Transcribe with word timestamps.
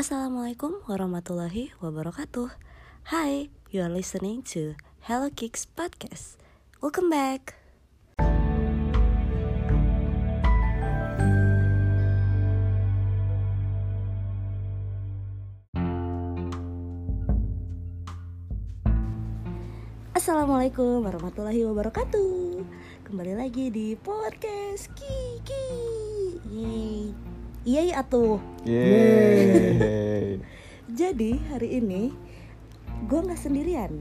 Assalamualaikum 0.00 0.80
warahmatullahi 0.88 1.76
wabarakatuh. 1.76 2.48
Hi, 3.12 3.52
you 3.68 3.84
are 3.84 3.92
listening 3.92 4.40
to 4.48 4.72
Hello 5.04 5.28
Kicks 5.28 5.68
Podcast. 5.68 6.40
Welcome 6.80 7.12
back. 7.12 7.60
Assalamualaikum 20.16 21.04
warahmatullahi 21.04 21.60
wabarakatuh. 21.68 22.64
Kembali 23.04 23.36
lagi 23.36 23.68
di 23.68 23.92
podcast 24.00 24.88
Kiki. 24.96 25.68
Yeay. 26.48 27.29
Iya 27.60 27.92
ya. 27.92 28.00
Yeay. 28.64 30.40
Jadi 31.00 31.36
hari 31.52 31.76
ini 31.76 32.08
gue 33.04 33.20
nggak 33.20 33.36
sendirian 33.36 34.00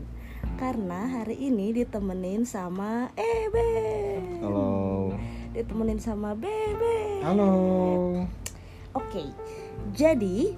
karena 0.55 1.11
hari 1.11 1.35
ini 1.35 1.75
ditemenin 1.75 2.47
sama 2.47 3.11
Ebe. 3.19 3.71
Halo. 4.39 5.11
Ditemenin 5.51 5.99
sama 5.99 6.39
Bebe. 6.39 7.19
Halo. 7.19 7.51
Oke. 8.95 9.27
Jadi 9.91 10.55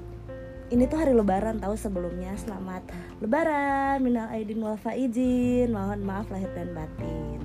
ini 0.69 0.83
tuh 0.85 1.01
hari 1.01 1.17
Lebaran 1.17 1.57
tahu 1.57 1.73
sebelumnya 1.73 2.37
selamat 2.37 2.85
Lebaran 3.17 3.97
minal 4.05 4.29
aidin 4.29 4.61
wal 4.61 4.77
faizin 4.77 5.73
mohon 5.73 6.05
maaf 6.05 6.29
lahir 6.29 6.53
dan 6.53 6.69
batin. 6.77 7.41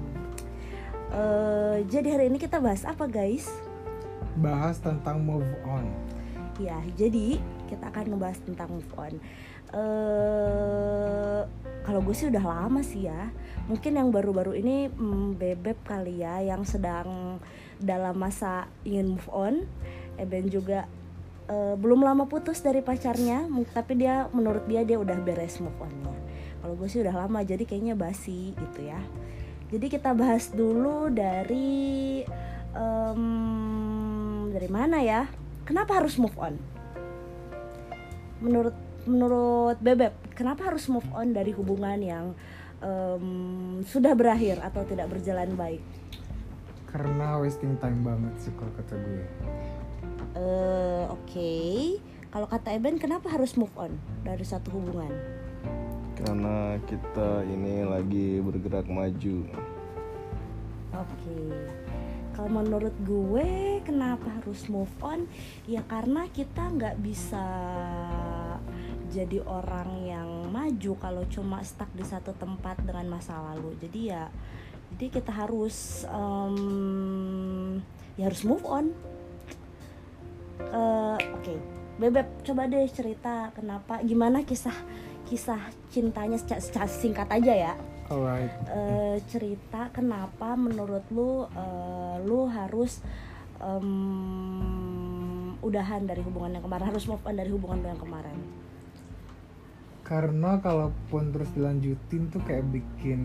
Eh, 1.16 1.76
jadi 1.88 2.20
hari 2.20 2.28
ini 2.28 2.36
kita 2.36 2.60
bahas 2.60 2.84
apa 2.84 3.08
guys? 3.08 3.48
Bahas 4.38 4.78
tentang 4.80 5.20
move 5.24 5.48
on. 5.66 5.88
Ya, 6.56 6.80
jadi 6.96 7.36
kita 7.68 7.92
akan 7.92 8.16
ngebahas 8.16 8.38
tentang 8.40 8.80
move 8.80 8.92
on. 8.96 9.14
Eh, 9.74 11.40
kalau 11.84 12.00
gue 12.00 12.14
sih 12.16 12.30
udah 12.30 12.44
lama 12.44 12.80
sih 12.80 13.10
ya. 13.10 13.28
Mungkin 13.66 13.98
yang 13.98 14.08
baru-baru 14.14 14.56
ini 14.56 14.88
hmm, 14.88 15.36
bebek 15.36 15.84
kali 15.84 16.22
ya, 16.22 16.40
yang 16.40 16.64
sedang 16.64 17.42
dalam 17.76 18.16
masa 18.16 18.70
ingin 18.86 19.18
move 19.18 19.28
on. 19.28 19.54
Eben 20.16 20.48
juga 20.48 20.88
eh, 21.50 21.74
belum 21.76 22.00
lama 22.00 22.24
putus 22.24 22.64
dari 22.64 22.80
pacarnya, 22.80 23.44
tapi 23.76 24.00
dia 24.00 24.32
menurut 24.32 24.64
dia 24.64 24.86
dia 24.86 24.96
udah 24.96 25.18
beres 25.20 25.60
move 25.60 25.76
onnya. 25.82 26.14
Kalau 26.64 26.74
gue 26.78 26.88
sih 26.88 27.04
udah 27.04 27.14
lama, 27.26 27.44
jadi 27.44 27.62
kayaknya 27.68 27.94
basi 27.94 28.56
gitu 28.56 28.80
ya. 28.88 28.98
Jadi 29.66 29.86
kita 29.90 30.14
bahas 30.14 30.54
dulu 30.54 31.10
dari 31.10 32.22
em, 32.70 33.22
dari 34.56 34.72
mana 34.72 35.04
ya? 35.04 35.28
Kenapa 35.68 36.00
harus 36.00 36.16
move 36.16 36.32
on? 36.40 36.56
Menurut 38.40 38.72
menurut 39.04 39.76
Bebek, 39.84 40.32
kenapa 40.32 40.72
harus 40.72 40.88
move 40.88 41.06
on 41.12 41.36
dari 41.36 41.52
hubungan 41.52 42.00
yang 42.00 42.26
em, 42.80 43.26
sudah 43.84 44.16
berakhir 44.16 44.56
atau 44.64 44.80
tidak 44.88 45.12
berjalan 45.12 45.52
baik? 45.52 45.84
Karena 46.88 47.36
wasting 47.36 47.76
time 47.76 48.00
banget 48.00 48.34
sih 48.40 48.52
kalau 48.56 48.72
kata 48.80 48.94
gue. 48.96 49.24
Eh, 50.36 51.04
Oke, 51.12 51.52
kalau 52.32 52.48
kata 52.48 52.72
Eben, 52.72 52.96
kenapa 52.96 53.28
harus 53.28 53.52
move 53.60 53.72
on 53.76 53.92
dari 54.24 54.42
satu 54.42 54.72
hubungan? 54.72 55.12
Karena 56.16 56.80
kita 56.88 57.44
ini 57.44 57.84
lagi 57.84 58.40
bergerak 58.40 58.88
maju. 58.88 59.36
Oke. 60.96 61.36
Kalau 62.36 62.52
menurut 62.52 62.92
gue 63.00 63.80
kenapa 63.80 64.28
harus 64.28 64.68
move 64.68 64.92
on? 65.00 65.24
Ya 65.64 65.80
karena 65.88 66.28
kita 66.28 66.68
nggak 66.68 67.00
bisa 67.00 67.48
jadi 69.08 69.40
orang 69.48 70.04
yang 70.04 70.28
maju 70.52 70.92
kalau 71.00 71.24
cuma 71.32 71.64
stuck 71.64 71.88
di 71.96 72.04
satu 72.04 72.36
tempat 72.36 72.76
dengan 72.84 73.08
masa 73.16 73.40
lalu. 73.40 73.72
Jadi 73.80 74.12
ya, 74.12 74.28
jadi 74.92 75.16
kita 75.16 75.32
harus 75.32 76.04
em, 76.12 77.80
ya 78.20 78.28
harus 78.28 78.44
move 78.44 78.68
on. 78.68 78.92
Eh, 80.60 81.18
Oke, 81.40 81.56
bebek 81.96 82.44
coba 82.44 82.68
deh 82.68 82.84
cerita 82.92 83.48
kenapa, 83.56 84.04
gimana 84.04 84.44
kisah 84.44 84.76
kisah 85.24 85.58
cintanya 85.88 86.36
secara 86.36 86.86
singkat 86.86 87.26
aja 87.32 87.72
ya 87.72 87.74
Alright. 88.06 88.52
eh, 88.70 89.16
cerita 89.26 89.90
kenapa 89.90 90.54
menurut 90.54 91.02
lu 91.10 91.50
eh, 91.50 92.16
lu 92.22 92.46
harus 92.46 93.02
em, 93.58 93.88
udahan 95.58 96.06
dari 96.06 96.22
hubungan 96.22 96.54
yang 96.54 96.64
kemarin 96.64 96.86
harus 96.86 97.04
move 97.10 97.24
on 97.26 97.34
dari 97.34 97.50
hubungan 97.50 97.82
lu 97.82 97.88
yang 97.90 98.02
kemarin 98.02 98.38
Karena 100.06 100.62
kalaupun 100.62 101.34
terus 101.34 101.50
dilanjutin 101.50 102.30
tuh 102.30 102.38
kayak 102.46 102.62
bikin 102.70 103.22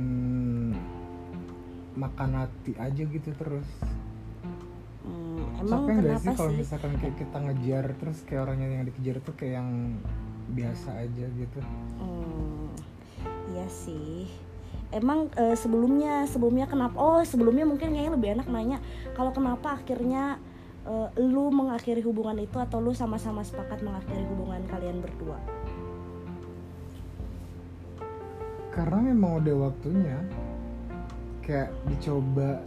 makan 1.93 2.41
hati 2.41 2.73
aja 2.81 3.05
gitu 3.05 3.29
terus. 3.37 3.69
Hmm, 5.05 5.61
emang 5.61 5.85
Capek 5.85 5.93
kenapa 6.01 6.25
sih 6.25 6.33
kalau 6.33 6.51
misalkan 6.57 6.93
kayak 6.97 7.15
kita 7.21 7.37
ngejar 7.37 7.85
terus 8.01 8.17
kayak 8.25 8.41
orangnya 8.49 8.81
yang 8.81 8.85
dikejar 8.89 9.21
tuh 9.21 9.33
kayak 9.37 9.61
yang 9.61 9.69
biasa 10.57 11.05
aja 11.05 11.25
gitu. 11.37 11.59
Hmm, 12.01 12.73
iya 13.53 13.69
sih 13.69 14.25
emang 14.91 15.31
eh, 15.39 15.55
sebelumnya 15.55 16.27
sebelumnya 16.27 16.67
kenapa 16.67 16.95
oh 16.99 17.23
sebelumnya 17.23 17.63
mungkin 17.63 17.95
kayaknya 17.95 18.13
lebih 18.13 18.29
enak 18.39 18.47
nanya 18.51 18.77
kalau 19.15 19.31
kenapa 19.31 19.79
akhirnya 19.79 20.37
eh, 20.85 21.07
lu 21.19 21.49
mengakhiri 21.49 22.03
hubungan 22.03 22.37
itu 22.39 22.59
atau 22.59 22.83
lu 22.83 22.91
sama-sama 22.91 23.41
sepakat 23.41 23.79
mengakhiri 23.81 24.23
hubungan 24.31 24.61
kalian 24.67 24.99
berdua 24.99 25.39
Karena 28.71 29.03
memang 29.03 29.43
udah 29.43 29.67
waktunya 29.67 30.15
kayak 31.43 31.75
dicoba 31.91 32.63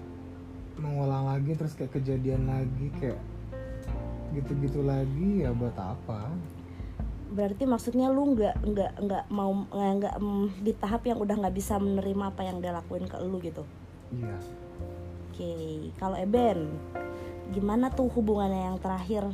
mengulang 0.77 1.33
lagi 1.33 1.57
terus 1.57 1.73
kayak 1.73 1.97
kejadian 1.97 2.45
lagi 2.45 2.93
kayak 3.01 3.17
gitu-gitu 4.37 4.85
lagi 4.85 5.47
ya 5.47 5.55
buat 5.57 5.73
apa? 5.79 6.29
Berarti 7.33 7.65
maksudnya 7.65 8.13
lu 8.13 8.37
nggak 8.37 8.57
nggak 8.67 8.93
nggak 9.01 9.25
mau 9.33 9.53
nggak 9.73 10.15
mm, 10.21 10.61
di 10.61 10.73
tahap 10.77 11.07
yang 11.09 11.19
udah 11.23 11.37
nggak 11.41 11.57
bisa 11.57 11.81
menerima 11.81 12.25
apa 12.35 12.43
yang 12.45 12.61
dia 12.61 12.73
lakuin 12.75 13.09
ke 13.09 13.17
lu 13.23 13.41
gitu 13.41 13.65
Iya. 14.15 14.37
oke 15.33 15.55
kalau 15.97 16.17
Eben 16.21 16.77
gimana 17.51 17.89
tuh 17.91 18.07
hubungannya 18.13 18.73
yang 18.73 18.79
terakhir 18.79 19.25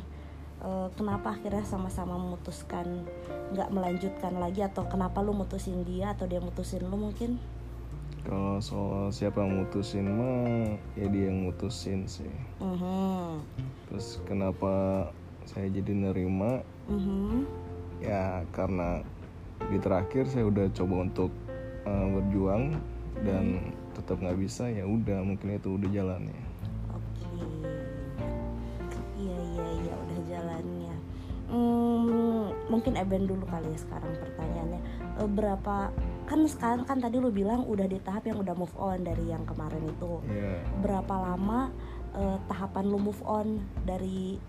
Eh, 0.61 0.87
kenapa 0.93 1.33
akhirnya 1.33 1.65
sama-sama 1.65 2.21
memutuskan 2.21 2.85
nggak 3.49 3.73
melanjutkan 3.73 4.37
lagi 4.37 4.61
atau 4.61 4.85
kenapa 4.85 5.17
lu 5.25 5.33
mutusin 5.33 5.81
dia 5.81 6.13
atau 6.13 6.29
dia 6.29 6.37
mutusin 6.37 6.85
lu 6.85 7.01
mungkin 7.01 7.41
Kalau 8.21 8.61
soal 8.61 9.09
siapa 9.09 9.41
yang 9.41 9.65
mutusin 9.65 10.05
mah 10.05 10.77
ya 10.93 11.09
dia 11.09 11.33
yang 11.33 11.49
mutusin 11.49 12.05
sih. 12.05 12.29
Mhm. 12.61 13.41
Terus 13.89 14.21
kenapa 14.29 15.09
saya 15.49 15.65
jadi 15.73 15.89
nerima? 15.89 16.61
Mhm. 16.85 17.49
Ya 18.01 18.41
karena 18.51 19.05
di 19.69 19.77
terakhir 19.77 20.25
saya 20.25 20.49
udah 20.49 20.65
coba 20.73 20.95
untuk 21.05 21.31
eh, 21.85 22.07
berjuang 22.17 22.75
dan 23.21 23.73
tetap 23.93 24.17
nggak 24.17 24.39
bisa 24.41 24.65
ya 24.67 24.87
udah 24.87 25.21
mungkin 25.21 25.55
itu 25.55 25.77
udah 25.77 25.89
jalannya. 25.93 26.41
Oke. 26.89 27.29
Iya 29.21 29.37
iya 29.37 29.67
iya 29.85 29.93
udah 29.93 30.19
jalannya. 30.25 30.95
Hmm, 31.51 32.47
mungkin 32.71 32.95
Eben 32.95 33.27
dulu 33.27 33.43
kali 33.43 33.69
ya 33.75 33.79
sekarang 33.79 34.11
pertanyaannya. 34.17 34.81
Eh, 35.19 35.29
berapa 35.29 35.91
kan 36.25 36.39
sekarang 36.47 36.87
kan 36.87 36.97
tadi 37.03 37.19
lu 37.19 37.27
bilang 37.27 37.67
udah 37.67 37.85
di 37.91 37.99
tahap 37.99 38.23
yang 38.23 38.39
udah 38.39 38.55
move 38.55 38.73
on 38.79 39.03
dari 39.03 39.29
yang 39.29 39.43
kemarin 39.43 39.83
itu. 39.83 40.23
Ya 40.31 40.63
Berapa 40.79 41.11
lama 41.11 41.69
eh, 42.15 42.37
tahapan 42.47 42.85
lu 42.87 42.97
move 42.97 43.21
on 43.27 43.61
dari 43.83 44.39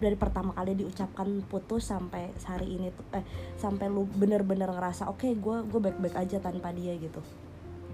dari 0.00 0.16
pertama 0.16 0.50
kali 0.50 0.72
diucapkan 0.74 1.28
putus 1.46 1.86
sampai 1.86 2.32
hari 2.42 2.80
ini 2.80 2.88
tuh 2.90 3.04
eh 3.12 3.24
sampai 3.54 3.86
lu 3.86 4.08
bener-bener 4.10 4.66
ngerasa 4.66 5.06
oke 5.06 5.28
gue 5.28 5.56
gue 5.68 5.80
baik-baik 5.80 6.16
aja 6.16 6.40
tanpa 6.40 6.72
dia 6.72 6.96
gitu. 6.96 7.20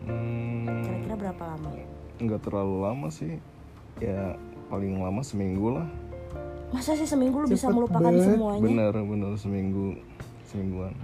hmm, 0.07 0.87
Kira-kira 0.87 1.15
berapa 1.19 1.43
lama? 1.45 1.71
nggak 2.17 2.41
terlalu 2.41 2.77
lama 2.81 3.09
sih. 3.11 3.37
Ya 3.99 4.39
paling 4.67 4.97
lama 4.97 5.21
seminggu 5.21 5.77
lah. 5.77 5.87
Masa 6.71 6.95
sih 6.95 7.05
seminggu 7.05 7.43
lu 7.43 7.47
bisa 7.47 7.69
Cepet 7.69 7.77
melupakan 7.77 8.07
banget. 8.07 8.25
semuanya? 8.33 8.63
Bener 8.63 8.95
bener 8.95 9.33
seminggu 9.37 9.87
semingguan. 10.47 10.95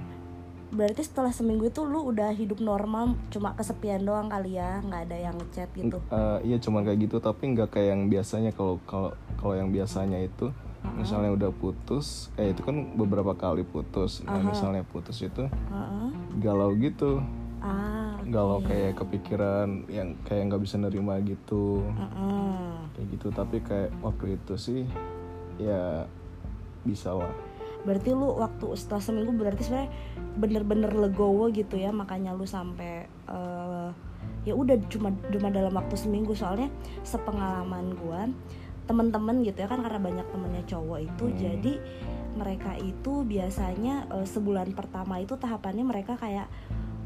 Berarti 0.72 1.04
setelah 1.04 1.28
seminggu 1.28 1.68
itu 1.68 1.84
lu 1.84 2.08
udah 2.08 2.32
hidup 2.32 2.56
normal 2.58 3.12
cuma 3.28 3.52
kesepian 3.52 4.00
doang 4.00 4.32
kali 4.32 4.56
ya, 4.56 4.80
nggak 4.80 5.02
ada 5.04 5.16
yang 5.20 5.34
ngechat 5.36 5.68
gitu. 5.76 6.00
Eh, 6.08 6.38
iya 6.48 6.56
cuma 6.56 6.80
kayak 6.80 6.98
gitu 7.04 7.20
tapi 7.20 7.52
nggak 7.52 7.68
kayak 7.68 7.88
yang 7.92 8.02
biasanya 8.08 8.50
kalau 8.56 8.80
kalau 8.88 9.12
kalau 9.36 9.52
yang 9.52 9.68
biasanya 9.68 10.16
itu 10.16 10.48
misalnya 10.98 11.30
udah 11.32 11.50
putus 11.54 12.28
eh 12.34 12.50
itu 12.50 12.62
kan 12.62 12.94
beberapa 12.98 13.32
kali 13.38 13.62
putus. 13.62 14.20
Nah 14.26 14.42
misalnya 14.42 14.82
putus 14.82 15.22
itu 15.22 15.46
Heeh. 15.46 16.08
galau 16.42 16.74
gitu. 16.76 17.22
Ah, 17.62 18.18
galau 18.26 18.58
kayak 18.58 18.98
kepikiran 18.98 19.86
yang 19.86 20.18
kayak 20.26 20.50
nggak 20.50 20.62
bisa 20.66 20.82
nerima 20.82 21.22
gitu. 21.22 21.86
Heeh. 21.86 22.74
kayak 22.92 23.06
gitu 23.14 23.28
tapi 23.32 23.56
kayak 23.64 23.90
waktu 24.04 24.36
itu 24.36 24.54
sih 24.58 24.82
ya 25.56 26.04
bisa 26.82 27.14
lah. 27.14 27.30
Berarti 27.82 28.14
lu 28.14 28.38
waktu 28.38 28.66
setelah 28.78 29.02
seminggu 29.02 29.32
berarti 29.34 29.62
sebenarnya 29.66 29.90
bener-bener 30.38 30.90
legowo 30.90 31.50
gitu 31.50 31.78
ya 31.78 31.90
makanya 31.90 32.34
lu 32.34 32.46
sampai 32.46 33.06
uh, 33.26 33.90
ya 34.42 34.54
udah 34.54 34.78
cuma 34.90 35.14
cuma 35.30 35.48
dalam 35.50 35.72
waktu 35.74 35.94
seminggu. 35.94 36.34
Soalnya 36.34 36.70
sepengalaman 37.06 37.94
gua 37.98 38.26
temen-temen 38.92 39.40
gitu 39.40 39.64
ya 39.64 39.68
kan 39.72 39.80
karena 39.80 39.96
banyak 39.96 40.26
temennya 40.28 40.62
cowok 40.68 40.98
itu 41.00 41.24
hmm. 41.24 41.36
jadi 41.40 41.74
mereka 42.36 42.76
itu 42.76 43.24
biasanya 43.24 44.08
uh, 44.12 44.26
sebulan 44.28 44.76
pertama 44.76 45.20
itu 45.20 45.36
tahapannya 45.40 45.84
mereka 45.84 46.20
kayak 46.20 46.48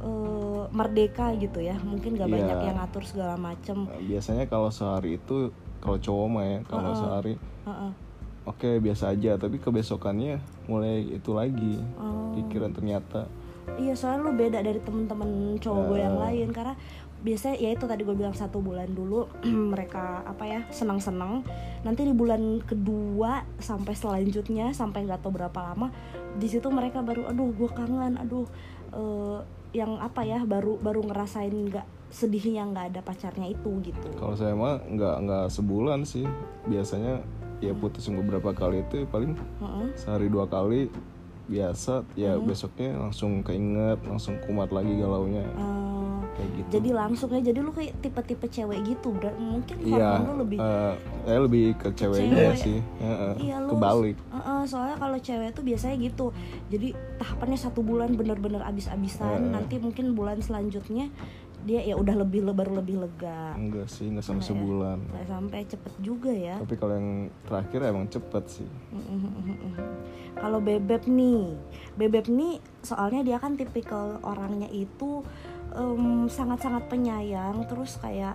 uh, 0.02 0.66
merdeka 0.74 1.30
gitu 1.38 1.62
ya 1.62 1.78
mungkin 1.82 2.18
gak 2.18 2.26
yeah. 2.26 2.36
banyak 2.42 2.58
yang 2.66 2.76
ngatur 2.82 3.04
segala 3.06 3.34
macem 3.38 3.86
biasanya 4.02 4.50
kalau 4.50 4.70
sehari 4.74 5.18
itu 5.18 5.54
kalau 5.78 5.98
cowok 6.02 6.26
mah 6.26 6.44
ya 6.44 6.58
kalau 6.66 6.90
uh 6.90 6.90
-uh. 6.90 6.98
sehari 6.98 7.34
uh 7.38 7.70
-uh. 7.70 7.92
oke 8.50 8.58
okay, 8.58 8.74
biasa 8.82 9.14
aja 9.14 9.38
tapi 9.38 9.62
kebesokannya 9.62 10.42
mulai 10.66 11.06
itu 11.06 11.30
lagi 11.30 11.78
uh. 11.98 12.34
pikiran 12.34 12.74
ternyata 12.74 13.30
iya 13.78 13.94
soalnya 13.98 14.30
lu 14.30 14.32
beda 14.34 14.58
dari 14.62 14.78
temen-temen 14.78 15.58
cowok 15.58 15.82
uh. 15.82 15.86
gue 15.90 15.98
yang 16.02 16.18
lain 16.18 16.48
karena 16.50 16.74
biasanya 17.26 17.58
ya 17.58 17.74
itu 17.74 17.90
tadi 17.90 18.06
gue 18.06 18.14
bilang 18.14 18.38
satu 18.38 18.62
bulan 18.62 18.86
dulu 18.94 19.26
mereka 19.74 20.22
apa 20.22 20.46
ya 20.46 20.60
senang-senang. 20.70 21.42
Nanti 21.82 22.06
di 22.06 22.14
bulan 22.14 22.62
kedua 22.62 23.42
sampai 23.58 23.98
selanjutnya 23.98 24.70
sampai 24.70 25.10
nggak 25.10 25.26
tahu 25.26 25.34
berapa 25.34 25.74
lama 25.74 25.90
di 26.38 26.46
situ 26.46 26.70
mereka 26.70 27.02
baru 27.02 27.26
aduh 27.26 27.50
gue 27.50 27.70
kangen 27.74 28.14
aduh 28.20 28.46
uh, 28.94 29.42
yang 29.74 29.98
apa 29.98 30.22
ya 30.22 30.46
baru 30.46 30.78
baru 30.78 31.02
ngerasain 31.02 31.50
nggak 31.52 31.86
sedihnya 32.14 32.62
nggak 32.70 32.86
ada 32.94 33.00
pacarnya 33.02 33.50
itu 33.50 33.70
gitu. 33.82 34.08
Kalau 34.14 34.38
saya 34.38 34.54
mah 34.54 34.78
nggak 34.86 35.16
nggak 35.26 35.46
sebulan 35.50 36.06
sih. 36.06 36.24
Biasanya 36.70 37.26
ya 37.58 37.72
putus 37.74 38.06
beberapa 38.06 38.54
kali 38.54 38.86
itu 38.86 39.08
paling 39.10 39.34
uh 39.58 39.64
-uh. 39.64 39.88
sehari 39.98 40.30
dua 40.30 40.46
kali 40.46 40.86
biasa. 41.50 42.06
Ya 42.14 42.38
hmm. 42.38 42.46
besoknya 42.46 42.94
langsung 42.94 43.42
keinget 43.42 43.98
langsung 44.06 44.38
kumat 44.46 44.70
lagi 44.70 44.94
galaunya. 44.94 45.42
Kayak 45.44 46.15
gitu 46.66 46.82
jadi 46.82 46.90
langsung 46.98 47.30
ya 47.30 47.40
jadi 47.40 47.58
lu 47.62 47.70
kayak 47.70 47.94
tipe-tipe 48.02 48.46
cewek 48.50 48.78
gitu 48.82 49.14
berarti 49.14 49.38
mungkin 49.42 49.76
iya, 49.86 50.18
lu 50.18 50.42
lebih 50.42 50.58
uh, 50.58 50.94
saya 51.26 51.38
lebih 51.42 51.66
ke 51.78 51.88
cewek, 51.94 52.22
cewek. 52.26 52.56
sih. 52.58 52.78
Uh, 52.98 53.06
uh, 53.06 53.32
iya, 53.38 53.56
lu, 53.62 53.70
kebalik. 53.74 54.16
uh, 54.30 54.38
uh, 54.38 54.60
soalnya 54.66 54.96
kalau 54.98 55.18
cewek 55.18 55.50
tuh 55.54 55.62
biasanya 55.66 55.96
gitu. 55.98 56.26
Jadi 56.70 56.94
tahapannya 57.18 57.58
satu 57.58 57.80
bulan 57.82 58.14
bener-bener 58.14 58.62
abis-abisan 58.62 59.50
uh, 59.50 59.52
nanti 59.58 59.78
mungkin 59.78 60.14
bulan 60.18 60.42
selanjutnya 60.42 61.10
dia 61.66 61.82
ya 61.82 61.98
udah 61.98 62.22
lebih 62.22 62.46
baru 62.54 62.78
lebih 62.78 63.02
lega. 63.02 63.58
Enggak 63.58 63.90
sih 63.90 64.06
enggak 64.06 64.22
sampai 64.22 64.46
sebulan. 64.46 64.98
Enggak 65.02 65.26
sampai 65.26 65.60
cepet 65.66 65.94
juga 65.98 66.30
ya. 66.30 66.62
Tapi 66.62 66.74
kalau 66.78 66.94
yang 66.94 67.10
terakhir 67.42 67.80
emang 67.90 68.06
cepet 68.06 68.44
sih. 68.46 68.68
Kalau 70.38 70.62
bebek 70.62 71.10
nih 71.10 71.58
bebek 71.98 72.30
nih 72.30 72.62
soalnya 72.86 73.26
dia 73.26 73.42
kan 73.42 73.58
tipikal 73.58 74.22
orangnya 74.22 74.70
itu 74.70 75.26
um, 75.76 76.26
sangat-sangat 76.26 76.88
penyayang. 76.88 77.68
Terus 77.68 78.00
kayak 78.00 78.34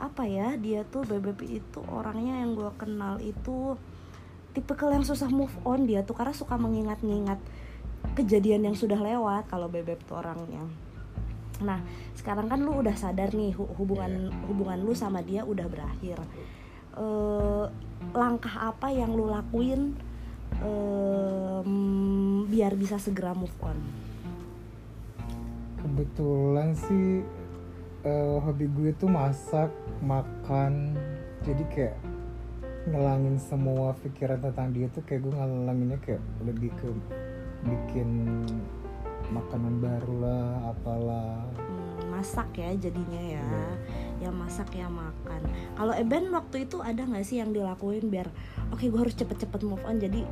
apa 0.00 0.24
ya 0.24 0.56
dia 0.56 0.82
tuh 0.88 1.04
bebek 1.04 1.44
itu 1.44 1.80
orangnya 1.92 2.40
yang 2.40 2.56
gue 2.56 2.72
kenal 2.80 3.20
itu 3.20 3.76
tipikal 4.52 4.90
yang 4.90 5.06
susah 5.06 5.30
move 5.30 5.54
on. 5.62 5.86
Dia 5.86 6.02
tuh 6.02 6.18
karena 6.18 6.34
suka 6.34 6.58
mengingat-ingat 6.58 7.38
kejadian 8.18 8.66
yang 8.66 8.76
sudah 8.76 8.98
lewat 8.98 9.46
kalau 9.46 9.70
bebek 9.70 10.02
tuh 10.04 10.18
orangnya. 10.18 10.66
Nah 11.62 11.80
sekarang 12.18 12.50
kan 12.50 12.60
lu 12.60 12.82
udah 12.82 12.96
sadar 12.98 13.32
nih 13.32 13.54
hubungan 13.54 14.28
yeah. 14.28 14.44
hubungan 14.50 14.78
lu 14.82 14.92
sama 14.92 15.22
dia 15.22 15.46
udah 15.46 15.66
berakhir. 15.70 16.18
Uh, 16.90 17.70
langkah 18.10 18.74
apa 18.74 18.90
yang 18.90 19.14
lu 19.14 19.30
lakuin 19.30 19.94
um, 20.58 22.42
biar 22.50 22.74
bisa 22.74 22.98
segera 22.98 23.30
move 23.30 23.54
on 23.62 23.78
kebetulan 25.90 26.70
sih 26.78 27.26
uh, 28.06 28.38
hobi 28.46 28.70
gue 28.70 28.94
tuh 28.94 29.10
masak 29.10 29.74
makan. 29.98 30.94
Jadi 31.42 31.66
kayak 31.74 31.98
ngelangin 32.86 33.36
semua 33.42 33.92
pikiran 33.98 34.38
tentang 34.38 34.70
dia 34.70 34.86
tuh 34.94 35.02
kayak 35.02 35.26
gue 35.26 35.34
ngelanginnya 35.34 35.98
kayak 35.98 36.22
lebih 36.46 36.70
ke 36.78 36.88
bikin 37.66 38.46
makanan 39.34 39.82
baru 39.82 40.14
lah 40.22 40.46
apalah. 40.70 41.42
Hmm, 41.58 42.14
masak 42.14 42.54
ya 42.54 42.70
jadinya 42.78 43.20
ya. 43.20 43.42
Yeah. 43.42 43.74
ya 44.20 44.30
masak 44.30 44.70
ya 44.76 44.86
makan. 44.86 45.42
Kalau 45.74 45.94
Eben 45.96 46.30
waktu 46.30 46.70
itu 46.70 46.78
ada 46.84 47.02
nggak 47.02 47.26
sih 47.26 47.42
yang 47.42 47.50
dilakuin 47.50 48.06
biar 48.14 48.30
oke 48.70 48.78
okay, 48.78 48.92
gue 48.92 49.00
harus 49.00 49.16
cepet-cepet 49.18 49.60
move 49.66 49.82
on 49.82 49.98
jadi 49.98 50.22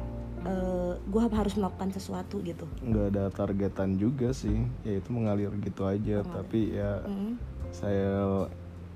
uh, 0.45 0.49
eh, 0.49 0.93
gue 1.09 1.23
harus 1.33 1.55
melakukan 1.59 1.91
sesuatu 1.95 2.39
gitu. 2.45 2.67
Nggak 2.85 3.07
ada 3.15 3.25
targetan 3.33 3.99
juga 3.99 4.31
sih. 4.31 4.67
Ya 4.85 5.01
itu 5.01 5.09
mengalir 5.11 5.51
gitu 5.63 5.89
aja. 5.89 6.23
Oh, 6.23 6.31
tapi 6.31 6.77
ya 6.77 7.03
mm. 7.03 7.33
saya 7.75 8.47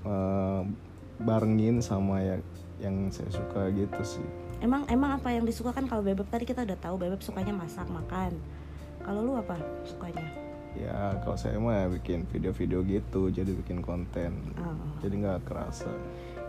uh, 0.07 0.61
barengin 1.21 1.79
sama 1.83 2.21
ya 2.21 2.35
yang 2.81 3.09
saya 3.09 3.29
suka 3.31 3.71
gitu 3.73 4.01
sih. 4.03 4.27
Emang 4.63 4.87
emang 4.87 5.19
apa 5.19 5.31
yang 5.31 5.43
disuka 5.43 5.75
kan 5.75 5.87
kalau 5.87 6.03
bebek 6.03 6.27
tadi 6.31 6.47
kita 6.47 6.63
udah 6.63 6.79
tahu 6.79 6.95
bebek 6.99 7.19
sukanya 7.23 7.51
masak 7.55 7.87
makan. 7.91 8.35
Kalau 9.03 9.19
lu 9.19 9.33
apa 9.35 9.59
sukanya? 9.83 10.23
Ya 10.73 11.21
kalau 11.21 11.37
saya 11.37 11.61
mah 11.61 11.85
bikin 11.91 12.25
video-video 12.31 12.81
gitu 12.87 13.29
jadi 13.29 13.51
bikin 13.53 13.85
konten. 13.85 14.55
Oh. 14.57 14.73
jadi 15.03 15.15
nggak 15.19 15.39
kerasa. 15.45 15.91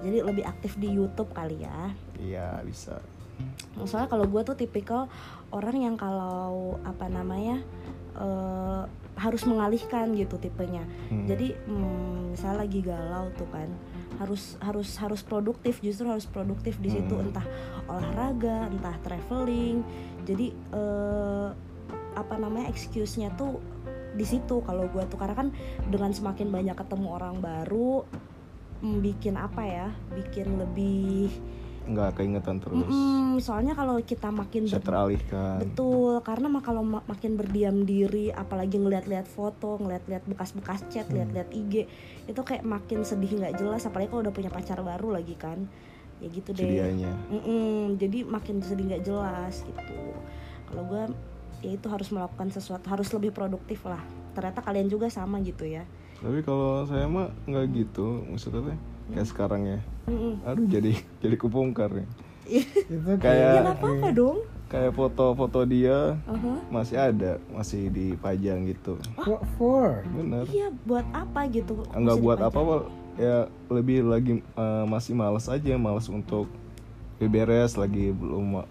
Jadi 0.05 0.21
lebih 0.21 0.45
aktif 0.45 0.77
di 0.77 0.89
YouTube 0.93 1.33
kali 1.33 1.65
ya? 1.65 1.93
Iya 2.21 2.61
bisa 2.65 3.01
soalnya 3.85 4.09
kalau 4.09 4.27
gue 4.31 4.43
tuh 4.47 4.57
tipikal 4.57 5.11
orang 5.51 5.77
yang 5.83 5.97
kalau 5.99 6.79
apa 6.87 7.11
namanya 7.11 7.61
uh, 8.17 8.87
harus 9.15 9.47
mengalihkan 9.47 10.15
gitu 10.19 10.39
tipenya 10.39 10.83
hmm. 11.11 11.27
jadi 11.31 11.55
hmm, 11.67 12.35
misalnya 12.35 12.59
lagi 12.67 12.81
galau 12.83 13.31
tuh 13.39 13.47
kan 13.51 13.71
harus 14.19 14.55
harus 14.63 14.95
harus 14.99 15.23
produktif 15.27 15.83
justru 15.83 16.07
harus 16.07 16.27
produktif 16.27 16.79
di 16.79 16.91
situ 16.91 17.15
hmm. 17.15 17.31
entah 17.31 17.47
olahraga 17.91 18.71
entah 18.71 18.95
traveling 19.03 19.83
jadi 20.27 20.55
uh, 20.75 21.51
apa 22.15 22.35
namanya 22.39 22.71
excuse-nya 22.71 23.35
tuh 23.35 23.59
di 24.15 24.23
situ 24.23 24.63
kalau 24.63 24.87
gue 24.87 25.03
tuh 25.11 25.19
karena 25.19 25.35
kan 25.35 25.49
dengan 25.91 26.15
semakin 26.15 26.55
banyak 26.55 26.79
ketemu 26.79 27.09
orang 27.11 27.43
baru 27.43 28.07
mm, 28.87 28.99
bikin 29.03 29.35
apa 29.35 29.63
ya 29.67 29.89
bikin 30.15 30.55
lebih 30.55 31.35
nggak 31.85 32.11
keingetan 32.21 32.59
terus. 32.59 32.89
Mm-mm, 32.89 33.39
soalnya 33.41 33.77
kalau 33.77 34.01
kita 34.01 34.33
makin 34.33 34.65
ber- 34.67 34.81
teralihkan. 34.81 35.59
Betul, 35.61 36.21
karena 36.25 36.47
mah 36.49 36.63
kalau 36.65 36.83
makin 36.85 37.37
berdiam 37.37 37.85
diri, 37.85 38.33
apalagi 38.33 38.81
ngeliat-liat 38.81 39.29
foto, 39.29 39.77
ngeliat-liat 39.81 40.25
bekas-bekas 40.25 40.85
chat, 40.89 41.05
hmm. 41.07 41.17
liat-liat 41.21 41.51
IG, 41.53 41.75
itu 42.29 42.41
kayak 42.41 42.65
makin 42.65 43.05
sedih 43.05 43.37
nggak 43.37 43.61
jelas. 43.61 43.85
Apalagi 43.85 44.09
kalau 44.09 44.25
udah 44.25 44.35
punya 44.35 44.51
pacar 44.51 44.81
baru 44.81 45.13
lagi 45.13 45.37
kan, 45.37 45.69
ya 46.25 46.29
gitu 46.33 46.57
deh. 46.57 46.91
Jadi 48.01 48.19
makin 48.25 48.65
sedih 48.65 48.85
nggak 48.97 49.05
jelas 49.05 49.61
gitu. 49.63 50.01
Kalau 50.73 50.83
gue 50.89 51.03
ya 51.65 51.73
itu 51.73 51.87
harus 51.89 52.13
melakukan 52.13 52.53
sesuatu 52.53 52.85
harus 52.93 53.09
lebih 53.17 53.33
produktif 53.33 53.89
lah 53.89 54.05
ternyata 54.37 54.61
kalian 54.61 54.93
juga 54.93 55.09
sama 55.09 55.41
gitu 55.41 55.65
ya 55.65 55.89
tapi 56.21 56.45
kalau 56.45 56.85
saya 56.85 57.09
mah 57.09 57.33
nggak 57.49 57.67
gitu 57.73 58.21
maksudnya 58.29 58.77
kayak 59.13 59.29
sekarang 59.29 59.63
ya. 59.67 59.81
Mm 60.09 60.35
aduh 60.45 60.67
jadi 60.69 60.93
jadi 61.23 61.37
kupungkar 61.37 61.91
ya. 61.93 62.07
Kayak 63.21 63.53
ya, 63.57 63.63
apa 63.73 63.87
apa 63.89 64.09
dong. 64.13 64.39
Kayak 64.69 64.93
foto-foto 64.97 65.61
dia 65.69 66.19
uh-huh. 66.27 66.59
masih 66.73 66.97
ada 66.99 67.39
masih 67.53 67.89
dipajang 67.93 68.69
gitu. 68.69 69.01
What 69.17 69.45
for? 69.57 70.03
Bener. 70.13 70.45
Iya 70.51 70.73
buat 70.85 71.07
apa 71.15 71.47
gitu? 71.49 71.85
Nggak 71.95 72.19
buat 72.21 72.41
apa 72.43 72.59
ya 73.15 73.47
lebih 73.71 74.03
lagi 74.03 74.33
uh, 74.59 74.83
masih 74.85 75.15
males 75.15 75.47
aja 75.47 75.79
males 75.79 76.11
untuk 76.11 76.51
beberes 77.23 77.79
lagi 77.79 78.11
belum 78.11 78.67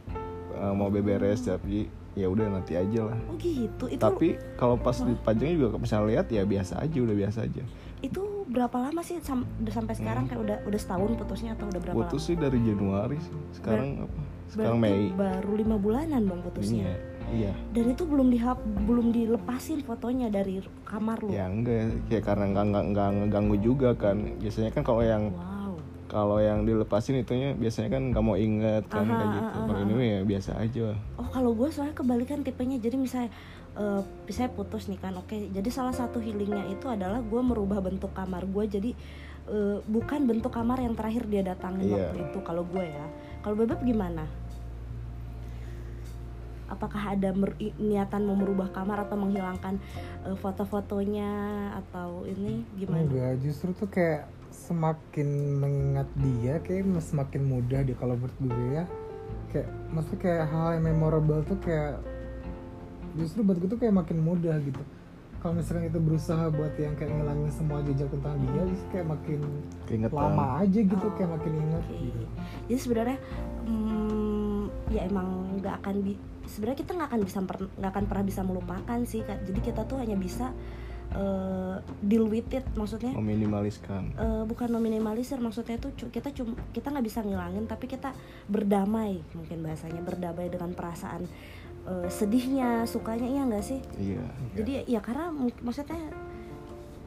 uh, 0.59 0.73
mau 0.75 0.91
beberes 0.91 1.47
tapi 1.47 1.87
ya 2.13 2.27
udah 2.29 2.45
nanti 2.49 2.77
aja 2.77 3.09
lah. 3.09 3.17
Oh 3.29 3.35
gitu? 3.41 3.85
Itu 3.89 4.01
tapi 4.01 4.37
kalau 4.57 4.77
pas 4.77 4.97
dipajangnya 5.01 5.55
juga 5.57 5.77
misalnya 5.81 6.05
lihat 6.13 6.27
ya 6.29 6.45
biasa 6.45 6.81
aja 6.81 6.97
udah 7.01 7.15
biasa 7.17 7.39
aja. 7.45 7.63
Itu 8.03 8.45
berapa 8.49 8.75
lama 8.89 9.01
sih 9.01 9.17
sam 9.23 9.47
udah 9.63 9.73
sampai 9.73 9.95
sekarang? 9.97 10.27
Hmm. 10.27 10.31
kayak 10.31 10.41
udah 10.45 10.57
udah 10.69 10.79
setahun 10.79 11.11
putusnya 11.17 11.51
atau 11.57 11.65
udah 11.71 11.81
berapa 11.81 11.97
putus 12.05 12.21
lama? 12.21 12.27
sih 12.29 12.35
dari 12.37 12.59
Januari 12.61 13.17
sih. 13.17 13.35
Sekarang 13.57 13.87
Ber 13.97 14.05
apa? 14.05 14.21
Sekarang 14.53 14.77
Mei. 14.77 15.09
baru 15.09 15.51
lima 15.57 15.75
bulanan 15.81 16.21
dong 16.29 16.45
putusnya? 16.45 16.85
Iya, 16.85 16.95
iya. 17.33 17.53
Dan 17.73 17.97
itu 17.97 18.05
belum 18.05 18.29
dihap 18.29 18.61
belum 18.85 19.09
dilepasin 19.09 19.81
fotonya 19.81 20.29
dari 20.29 20.61
kamar 20.85 21.25
lu? 21.25 21.33
Ya 21.33 21.49
enggak. 21.49 22.05
Kayak 22.05 22.23
karena 22.29 22.45
enggak 22.53 22.65
enggak, 22.69 22.85
enggak 22.85 23.07
ngeganggu 23.17 23.57
juga 23.57 23.89
kan. 23.97 24.17
Biasanya 24.37 24.69
kan 24.69 24.83
kalau 24.85 25.01
yang 25.01 25.33
wow 25.33 25.52
kalau 26.13 26.37
yang 26.37 26.61
dilepasin 26.61 27.25
itunya 27.25 27.57
biasanya 27.57 27.89
kan 27.89 28.13
nggak 28.13 28.21
mau 28.21 28.37
inget 28.37 28.85
kan 28.85 29.09
aha, 29.09 29.17
kayak 29.17 29.29
gitu. 29.33 29.59
kalau 29.65 29.79
ini 29.81 29.93
ya 30.05 30.19
biasa 30.21 30.51
aja. 30.61 30.87
Oh 31.17 31.27
kalau 31.33 31.51
gue 31.57 31.67
soalnya 31.73 31.97
kebalikan 31.97 32.45
tipenya. 32.45 32.77
Jadi 32.77 32.95
misalnya 33.01 33.33
uh, 33.73 34.05
misalnya 34.29 34.53
putus 34.53 34.85
nih 34.85 35.01
kan 35.01 35.17
oke. 35.17 35.33
Jadi 35.33 35.69
salah 35.73 35.91
satu 35.91 36.21
healingnya 36.21 36.69
itu 36.69 36.85
adalah 36.85 37.17
gue 37.17 37.41
merubah 37.41 37.81
bentuk 37.81 38.13
kamar 38.13 38.45
gue 38.45 38.63
jadi 38.69 38.91
uh, 39.49 39.81
bukan 39.89 40.29
bentuk 40.29 40.53
kamar 40.53 40.85
yang 40.85 40.93
terakhir 40.93 41.25
dia 41.25 41.41
datangin 41.41 41.89
yeah. 41.89 41.97
waktu 41.97 42.29
itu 42.29 42.39
kalau 42.45 42.61
gue 42.61 42.85
ya. 42.85 43.05
Kalau 43.41 43.57
bebek 43.57 43.81
gimana? 43.81 44.29
Apakah 46.69 47.17
ada 47.17 47.33
mer- 47.33 47.57
niatan 47.81 48.21
mau 48.21 48.37
merubah 48.37 48.69
kamar 48.69 49.05
atau 49.05 49.13
menghilangkan 49.13 49.77
eh, 50.25 50.33
foto-fotonya 50.33 51.29
atau 51.85 52.25
ini 52.25 52.65
gimana? 52.73 53.05
Enggak 53.05 53.33
justru 53.45 53.77
tuh 53.77 53.85
kayak 53.93 54.25
semakin 54.53 55.57
mengingat 55.57 56.07
dia 56.21 56.61
kayak 56.61 56.85
semakin 57.01 57.41
mudah 57.41 57.81
dia 57.81 57.97
kalau 57.97 58.13
menurut 58.13 58.37
gue 58.37 58.65
ya 58.77 58.85
kayak 59.49 59.69
maksudnya 59.89 60.19
kayak 60.21 60.45
hal 60.53 60.67
yang 60.77 60.85
memorable 60.93 61.41
tuh 61.49 61.57
kayak 61.65 61.97
justru 63.17 63.41
buat 63.41 63.57
gue 63.57 63.69
tuh 63.69 63.79
kayak 63.81 63.93
makin 63.97 64.21
mudah 64.21 64.57
gitu 64.61 64.81
kalau 65.43 65.59
misalnya 65.59 65.91
kita 65.91 65.99
berusaha 65.99 66.45
buat 66.55 66.71
yang 66.79 66.95
kayak 66.95 67.11
ngilangin 67.19 67.51
semua 67.51 67.83
jejak 67.83 68.07
tentang 68.07 68.39
dia 68.39 68.63
justru 68.63 68.87
kayak 68.95 69.07
makin 69.11 69.39
Keingetan. 69.83 70.15
lama 70.15 70.45
aja 70.63 70.79
gitu 70.79 71.03
Oh, 71.03 71.13
kayak 71.19 71.29
makin 71.35 71.51
ingat 71.59 71.83
gitu 71.91 72.21
Jadi 72.71 72.79
sebenarnya 72.79 73.17
hmm, 73.67 74.61
ya 74.87 75.01
emang 75.03 75.27
nggak 75.59 75.75
akan 75.83 75.95
bi 75.99 76.15
sebenarnya 76.47 76.79
kita 76.79 76.91
nggak 76.95 77.09
akan 77.11 77.21
bisa 77.27 77.37
nggak 77.75 77.91
akan 77.91 78.05
pernah 78.07 78.23
bisa 78.23 78.41
melupakan 78.47 78.99
sih 79.03 79.21
Kak. 79.27 79.43
Jadi 79.43 79.59
kita 79.59 79.83
tuh 79.83 79.99
hanya 79.99 80.15
bisa 80.15 80.55
eh, 81.11 81.75
deal 81.99 82.25
with 82.31 82.47
it 82.55 82.63
maksudnya 82.79 83.11
meminimaliskan. 83.11 84.15
eh, 84.15 84.43
bukan 84.47 84.69
meminimalisir 84.79 85.37
maksudnya 85.43 85.75
itu 85.75 85.91
kita 86.07 86.31
cuma 86.31 86.55
kita 86.71 86.87
nggak 86.93 87.05
bisa 87.05 87.19
ngilangin 87.19 87.67
tapi 87.67 87.91
kita 87.91 88.15
berdamai 88.47 89.19
mungkin 89.35 89.59
bahasanya 89.59 89.99
berdamai 89.99 90.47
dengan 90.47 90.71
perasaan 90.71 91.27
eh, 91.83 92.07
sedihnya 92.07 92.87
sukanya 92.87 93.27
iya 93.27 93.41
nggak 93.43 93.65
sih? 93.65 93.79
Iya 93.99 94.23
jadi 94.55 94.87
ya 94.87 95.03
karena 95.03 95.33
maksudnya 95.59 95.99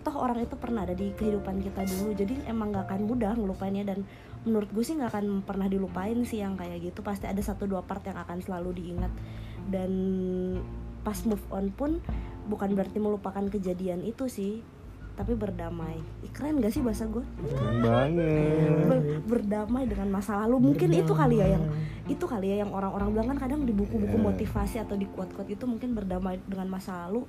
toh 0.07 0.23
orang 0.23 0.47
itu 0.47 0.55
pernah 0.55 0.87
ada 0.87 0.95
di 0.95 1.11
kehidupan 1.19 1.59
kita 1.67 1.83
dulu 1.83 2.15
jadi 2.15 2.47
emang 2.47 2.71
nggak 2.71 2.87
akan 2.87 3.01
mudah 3.11 3.35
ngelupainnya 3.35 3.83
dan 3.83 4.07
menurut 4.47 4.71
gue 4.71 4.85
sih 4.87 4.95
nggak 4.95 5.11
akan 5.11 5.27
pernah 5.43 5.67
dilupain 5.67 6.15
sih 6.23 6.39
yang 6.39 6.55
kayak 6.55 6.79
gitu. 6.79 7.03
Pasti 7.03 7.27
ada 7.27 7.43
satu 7.43 7.67
dua 7.67 7.83
part 7.83 8.07
yang 8.07 8.15
akan 8.15 8.39
selalu 8.39 8.79
diingat. 8.79 9.11
Dan 9.67 9.91
pas 11.03 11.19
move 11.27 11.43
on 11.51 11.75
pun 11.75 11.99
bukan 12.47 12.73
berarti 12.73 12.99
melupakan 13.03 13.45
kejadian 13.47 14.03
itu 14.03 14.31
sih 14.31 14.63
tapi 15.17 15.33
berdamai. 15.33 15.97
Ih, 16.21 16.29
keren 16.29 16.61
gak 16.61 16.77
sih 16.77 16.85
bahasa 16.85 17.09
gue 17.09 17.25
keren 17.49 17.81
banget. 17.81 18.85
Ber- 18.85 19.21
berdamai 19.25 19.89
dengan 19.89 20.13
masa 20.13 20.45
lalu. 20.45 20.73
Mungkin 20.73 20.93
itu 20.93 21.13
kali 21.17 21.41
ya 21.41 21.57
yang 21.57 21.65
itu 22.05 22.25
kali 22.29 22.53
ya 22.53 22.61
yang 22.63 22.71
orang-orang 22.71 23.17
bilang 23.17 23.29
kan 23.33 23.49
kadang 23.49 23.65
di 23.65 23.73
buku-buku 23.73 24.13
Iya. 24.13 24.27
motivasi 24.29 24.77
atau 24.77 24.93
di 24.95 25.09
quote-quote 25.09 25.49
itu 25.57 25.65
mungkin 25.65 25.97
berdamai 25.97 26.37
dengan 26.45 26.69
masa 26.69 27.09
lalu 27.09 27.25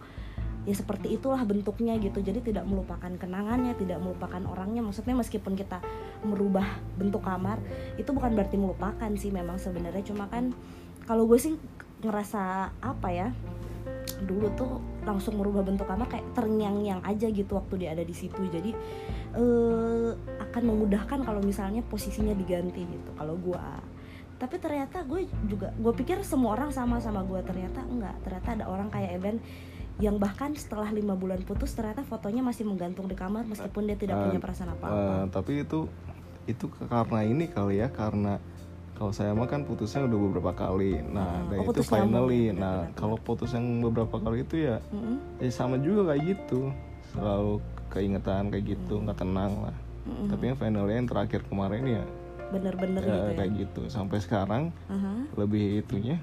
ya 0.67 0.75
seperti 0.75 1.15
itulah 1.15 1.39
bentuknya 1.47 1.95
gitu. 1.95 2.19
Jadi 2.19 2.51
tidak 2.51 2.67
melupakan 2.67 3.07
kenangannya 3.07 3.71
tidak 3.79 4.03
melupakan 4.03 4.43
orangnya. 4.43 4.83
Maksudnya 4.83 5.15
meskipun 5.15 5.55
kita 5.55 5.79
merubah 6.27 6.67
bentuk 6.99 7.23
kamar 7.23 7.55
itu 7.95 8.11
bukan 8.11 8.35
berarti 8.35 8.59
melupakan 8.59 9.11
sih 9.15 9.31
memang 9.31 9.55
sebenarnya. 9.63 10.03
Cuma 10.03 10.27
kan 10.27 10.51
kalau 11.07 11.23
gue 11.23 11.39
sih 11.39 11.55
ngerasa 12.03 12.75
apa 12.83 13.07
ya 13.15 13.31
dulu 14.27 14.51
tuh 14.59 14.96
langsung 15.07 15.39
merubah 15.39 15.63
bentuk 15.63 15.87
kamar 15.87 16.11
kayak 16.11 16.35
terngiang-ngiang 16.35 16.99
aja 17.01 17.31
gitu 17.31 17.55
waktu 17.55 17.79
dia 17.79 17.95
ada 17.95 18.03
di 18.03 18.11
situ. 18.11 18.37
Jadi 18.43 18.75
eh, 19.33 20.09
akan 20.43 20.63
memudahkan 20.67 21.23
kalau 21.23 21.39
misalnya 21.39 21.79
posisinya 21.81 22.35
diganti 22.35 22.83
gitu 22.83 23.09
kalau 23.15 23.39
gua. 23.39 23.79
Tapi 24.37 24.61
ternyata 24.61 25.01
gue 25.01 25.25
juga 25.49 25.73
gue 25.73 25.93
pikir 25.95 26.21
semua 26.21 26.53
orang 26.53 26.69
sama 26.69 27.01
sama 27.01 27.25
gue 27.25 27.41
ternyata 27.41 27.81
enggak 27.81 28.13
ternyata 28.21 28.49
ada 28.53 28.65
orang 28.69 28.91
kayak 28.93 29.17
Eben 29.17 29.41
yang 29.97 30.21
bahkan 30.21 30.53
setelah 30.53 30.93
lima 30.93 31.17
bulan 31.17 31.41
putus 31.41 31.73
ternyata 31.73 32.05
fotonya 32.05 32.45
masih 32.45 32.69
menggantung 32.69 33.09
di 33.09 33.17
kamar 33.17 33.49
meskipun 33.49 33.89
dia 33.89 33.97
tidak 33.97 34.21
Eh, 34.21 34.23
punya 34.29 34.37
perasaan 34.37 34.69
apa-apa. 34.77 35.33
tapi 35.33 35.65
itu 35.65 35.89
itu 36.45 36.69
karena 36.69 37.25
ini 37.25 37.49
kali 37.49 37.81
ya 37.81 37.89
karena 37.89 38.37
kalau 38.97 39.13
saya 39.13 39.29
mah 39.31 39.45
kan 39.45 39.61
putusnya 39.61 40.03
udah 40.03 40.19
beberapa 40.19 40.51
kali 40.51 41.05
nah 41.05 41.37
Hmm. 41.37 41.47
dan 41.47 41.57
Oh, 41.61 41.69
itu 41.69 41.81
finally 41.85 42.41
ya, 42.49 42.53
nah 42.53 42.75
kalau 42.91 43.15
putus 43.15 43.53
yang 43.53 43.65
beberapa 43.79 44.17
kali 44.17 44.41
itu 44.41 44.65
ya 44.65 44.81
Mm-mm, 44.89 45.37
ya 45.37 45.49
sama 45.49 45.77
juga 45.77 46.11
kayak 46.11 46.23
gitu 46.27 46.73
selalu 47.07 47.61
keingetan 47.87 48.49
kayak 48.49 48.65
gitu 48.67 48.97
Hmm. 48.97 49.03
nggak 49.05 49.17
tenang 49.17 49.53
lah 49.61 49.75
mm-mm. 50.03 50.27
tapi 50.27 50.43
yang 50.43 50.57
finally 50.57 50.93
yang 50.93 51.05
terakhir 51.05 51.41
kemarin 51.45 51.83
ya, 51.85 52.03
bener-bener 52.47 52.99
ya 52.99 53.05
gitu 53.05 53.21
ya 53.21 53.33
kayak 53.37 53.51
gitu 53.55 53.81
sampai 53.87 54.17
sekarang 54.17 54.63
Aha. 54.87 55.13
lebih 55.37 55.85
itunya 55.85 56.17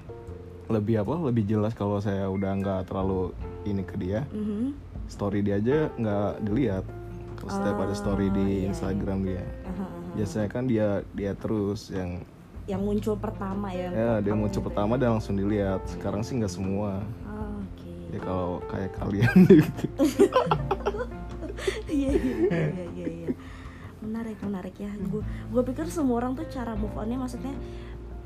lebih 0.65 0.99
apa 0.99 1.13
lebih 1.21 1.45
jelas 1.45 1.71
kalau 1.71 1.97
saya 1.97 2.27
udah 2.27 2.51
nggak 2.59 2.81
terlalu 2.85 3.31
ini 3.63 3.81
ke 3.81 3.95
dia 3.95 4.27
Mhm. 4.29 4.75
story 5.07 5.39
dia 5.41 5.57
aja 5.57 5.87
nggak 5.95 6.29
dilihat 6.43 6.83
kalau 7.37 7.51
setiap 7.51 7.77
ada 7.79 7.93
story 7.93 8.27
Ah, 8.27 8.33
di 8.33 8.45
iya, 8.57 8.67
Instagram 8.67 9.19
dia 9.21 9.43
Aha, 9.63 9.79
aha. 9.79 9.85
biasanya 10.17 10.49
kan 10.49 10.63
dia 10.65 10.87
dia 11.13 11.31
terus 11.33 11.87
yang 11.87 12.19
yang 12.65 12.81
muncul 12.81 13.13
pertama 13.17 13.69
ya? 13.69 13.89
Ya 13.93 14.13
dia 14.21 14.33
muncul 14.33 14.57
gitu 14.57 14.65
ya. 14.65 14.67
pertama 14.69 14.93
dan 14.97 15.17
langsung 15.17 15.37
dilihat. 15.37 15.85
Sekarang 15.85 16.25
sih 16.25 16.37
nggak 16.37 16.49
semua. 16.49 17.01
Ah, 17.25 17.61
oke. 17.61 17.93
Ya 18.09 18.19
kalau 18.21 18.51
kayak 18.69 18.91
kalian 18.97 19.37
gitu. 19.49 19.85
Iya 21.87 22.11
iya 22.11 22.35
iya 22.51 22.85
iya 22.91 23.07
iya. 23.07 23.31
menarik 24.03 24.37
menarik 24.43 24.75
ya. 24.75 24.91
Gue 25.07 25.23
gue 25.23 25.63
pikir 25.63 25.87
semua 25.87 26.19
orang 26.19 26.35
tuh 26.35 26.45
cara 26.51 26.75
move 26.75 26.93
onnya 26.93 27.15
maksudnya 27.15 27.55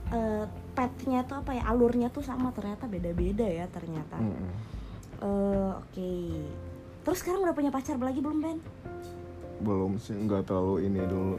eh 0.09 0.43
pathnya 0.73 1.21
tuh 1.23 1.39
apa 1.45 1.53
ya? 1.53 1.63
Alurnya 1.69 2.09
tuh 2.09 2.25
sama 2.25 2.49
ternyata 2.51 2.89
beda 2.89 3.13
beda 3.13 3.45
ya 3.45 3.69
ternyata. 3.69 4.17
Mm-mm. 4.17 4.51
Eh, 5.19 5.71
oke. 5.77 6.11
Terus 7.05 7.17
sekarang 7.21 7.45
udah 7.45 7.55
punya 7.55 7.69
pacar 7.69 7.99
lagi 8.01 8.19
belum 8.19 8.39
Ben? 8.41 8.59
Belum 9.61 9.99
sih 10.01 10.15
nggak 10.15 10.49
terlalu 10.49 10.89
ini 10.89 10.99
dulu 11.05 11.37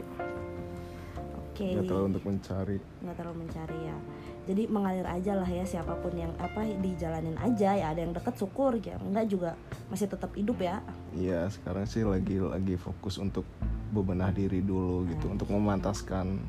oke. 1.61 1.73
Nggak 1.77 1.85
terlalu 1.85 2.05
untuk 2.09 2.25
mencari. 2.25 2.77
Nggak 3.05 3.15
terlalu 3.21 3.37
mencari 3.45 3.79
ya. 3.85 3.97
Jadi 4.41 4.65
mengalir 4.73 5.05
aja 5.05 5.37
lah 5.37 5.45
ya 5.45 5.61
siapa 5.61 5.93
pun 6.01 6.17
yang 6.17 6.33
apa 6.41 6.65
dijalanin 6.81 7.37
aja 7.37 7.77
ya. 7.77 7.93
Ada 7.93 8.01
yang 8.01 8.17
deket 8.17 8.33
syukur 8.41 8.73
ya. 8.81 8.97
Enggak 8.97 9.29
juga 9.29 9.53
masih 9.93 10.09
tetap 10.09 10.33
hidup 10.33 10.57
ya. 10.57 10.81
Iya 11.13 11.45
sekarang 11.53 11.85
sih 11.85 12.01
lagi 12.01 12.41
lagi 12.41 12.81
fokus 12.81 13.21
untuk 13.21 13.45
bebenah 13.93 14.33
diri 14.33 14.65
dulu 14.65 15.05
gitu 15.05 15.29
untuk 15.29 15.53
memantaskan. 15.53 16.41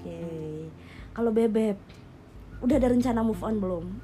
Oke. 0.00 0.16
Kalau 1.12 1.34
bebek 1.34 1.76
udah 2.64 2.74
ada 2.74 2.88
rencana 2.90 3.20
move 3.20 3.42
on 3.44 3.56
belum? 3.60 3.84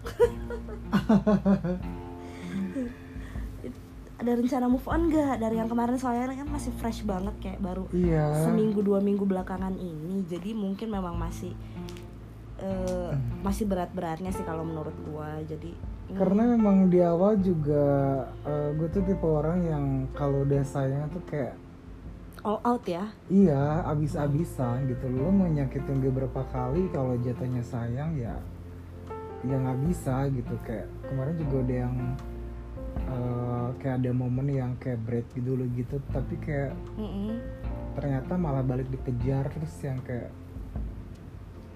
ada 4.24 4.40
rencana 4.40 4.66
move 4.72 4.88
on 4.88 5.12
gak 5.12 5.36
dari 5.36 5.60
yang 5.60 5.68
kemarin 5.68 6.00
soalnya 6.00 6.32
kan 6.32 6.48
masih 6.48 6.72
fresh 6.80 7.04
banget 7.04 7.36
kayak 7.44 7.60
baru 7.60 7.84
iya. 7.92 8.48
seminggu 8.48 8.80
dua 8.80 9.04
minggu 9.04 9.28
belakangan 9.28 9.76
ini. 9.76 10.24
Jadi 10.24 10.56
mungkin 10.56 10.88
memang 10.88 11.20
masih 11.20 11.52
eh, 12.56 13.12
masih 13.44 13.68
berat-beratnya 13.68 14.32
sih 14.32 14.40
kalau 14.48 14.64
menurut 14.64 14.96
gua. 15.04 15.44
Jadi 15.44 15.76
mm, 15.76 16.16
karena 16.16 16.56
memang 16.56 16.88
di 16.88 17.04
awal 17.04 17.36
juga 17.36 17.84
gue 18.80 18.88
tuh 18.88 19.04
tipe 19.04 19.28
orang 19.28 19.60
yang 19.68 19.84
kalau 20.16 20.48
udah 20.48 20.64
sayang 20.64 21.12
tuh 21.12 21.20
kayak 21.28 21.60
all 22.40 22.64
out 22.64 22.84
ya? 22.88 23.12
Iya 23.28 23.84
abis-abisan 23.84 24.88
gitu. 24.88 25.04
Lo 25.12 25.28
mau 25.28 25.52
nyakitin 25.52 26.00
gue 26.00 26.12
berapa 26.12 26.48
kali 26.48 26.88
kalau 26.96 27.12
jatuhnya 27.20 27.60
sayang 27.60 28.16
ya 28.16 28.40
ya 29.44 29.56
nggak 29.60 29.84
bisa 29.84 30.32
gitu. 30.32 30.56
Kayak 30.64 30.88
kemarin 31.12 31.36
juga 31.36 31.56
ada 31.60 31.76
yang 31.88 31.96
eh, 32.96 33.68
kayak 33.78 34.00
ada 34.00 34.10
momen 34.10 34.46
yang 34.48 34.72
kayak 34.78 35.02
break 35.02 35.26
gitu 35.32 35.54
dulu 35.54 35.64
gitu. 35.74 35.96
Tapi 36.08 36.34
kayak 36.38 36.72
Mm-mm. 36.94 37.38
ternyata 37.94 38.34
malah 38.34 38.62
balik 38.62 38.90
dikejar 38.90 39.46
terus 39.48 39.74
yang 39.80 39.98
kayak 40.02 40.30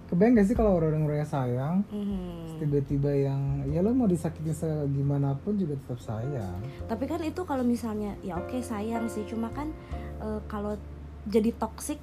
kebayang 0.08 0.40
gak 0.40 0.48
sih 0.48 0.56
kalau 0.56 0.80
orang-orang 0.80 1.20
sayang 1.22 1.84
Mhm. 1.92 2.56
tiba-tiba 2.58 3.12
yang 3.12 3.60
ya 3.68 3.84
lo 3.84 3.92
mau 3.92 4.08
disakitin 4.08 4.56
segimanapun 4.56 5.60
juga 5.60 5.76
tetap 5.76 6.00
sayang. 6.00 6.56
Tapi 6.88 7.04
kan 7.04 7.20
itu 7.20 7.44
kalau 7.44 7.60
misalnya 7.60 8.16
ya 8.24 8.40
oke 8.40 8.56
sayang 8.58 9.04
sih. 9.06 9.28
Cuma 9.28 9.52
kan 9.52 9.68
eh, 10.18 10.40
kalau 10.48 10.80
jadi 11.28 11.52
toxic 11.54 12.00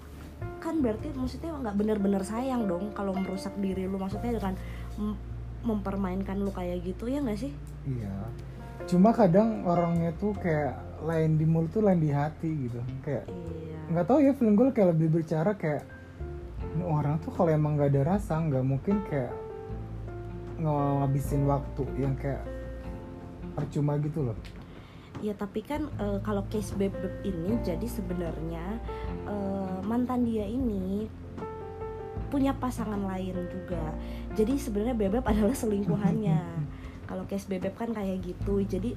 kan 0.62 0.86
berarti 0.86 1.10
maksudnya 1.18 1.50
nggak 1.58 1.76
bener-bener 1.76 2.22
sayang 2.22 2.70
dong 2.70 2.94
kalau 2.94 3.10
merusak 3.12 3.58
diri 3.58 3.90
lu. 3.90 3.98
Maksudnya 3.98 4.38
dengan 4.38 4.54
mem- 4.96 5.20
mempermainkan 5.66 6.38
lu 6.38 6.54
kayak 6.54 6.86
gitu 6.86 7.10
ya 7.10 7.26
nggak 7.26 7.42
sih? 7.42 7.52
Iya 7.90 8.14
cuma 8.86 9.10
kadang 9.12 9.66
orangnya 9.66 10.14
tuh 10.18 10.38
kayak 10.38 10.78
lain 11.06 11.38
di 11.38 11.46
mulut 11.46 11.74
tuh 11.74 11.86
lain 11.86 12.02
di 12.02 12.14
hati 12.14 12.70
gitu. 12.70 12.80
Kayak 13.06 13.26
iya. 13.30 13.80
nggak 13.94 14.06
tahu 14.06 14.20
ya 14.22 14.32
film 14.34 14.54
gue 14.58 14.74
kayak 14.74 14.98
lebih 14.98 15.22
bercara 15.22 15.54
kayak 15.58 15.84
ini 16.76 16.84
orang 16.84 17.22
tuh 17.24 17.32
kalau 17.32 17.50
emang 17.54 17.80
nggak 17.80 17.94
ada 17.96 18.18
rasa 18.18 18.42
nggak 18.42 18.66
mungkin 18.66 19.00
kayak 19.08 19.34
ngabisin 20.60 21.44
waktu 21.48 21.84
yang 22.00 22.16
kayak 22.16 22.44
percuma 23.56 23.96
gitu 24.00 24.32
loh. 24.32 24.38
Ya 25.24 25.32
tapi 25.32 25.64
kan 25.64 25.88
eh, 25.96 26.20
kalau 26.22 26.44
case 26.52 26.76
beb 26.76 26.92
Beb 26.92 27.24
ini 27.24 27.56
jadi 27.64 27.88
sebenarnya 27.88 28.66
eh, 29.28 29.78
mantan 29.88 30.28
dia 30.28 30.44
ini 30.44 31.08
punya 32.28 32.52
pasangan 32.58 33.00
lain 33.00 33.48
juga. 33.48 33.96
Jadi 34.36 34.60
sebenarnya 34.60 34.96
bebek 34.98 35.24
adalah 35.32 35.56
selingkuhannya 35.56 36.42
kalau 37.06 37.24
case 37.30 37.48
bebek 37.48 37.78
kan 37.78 37.90
kayak 37.94 38.22
gitu 38.26 38.62
jadi 38.66 38.94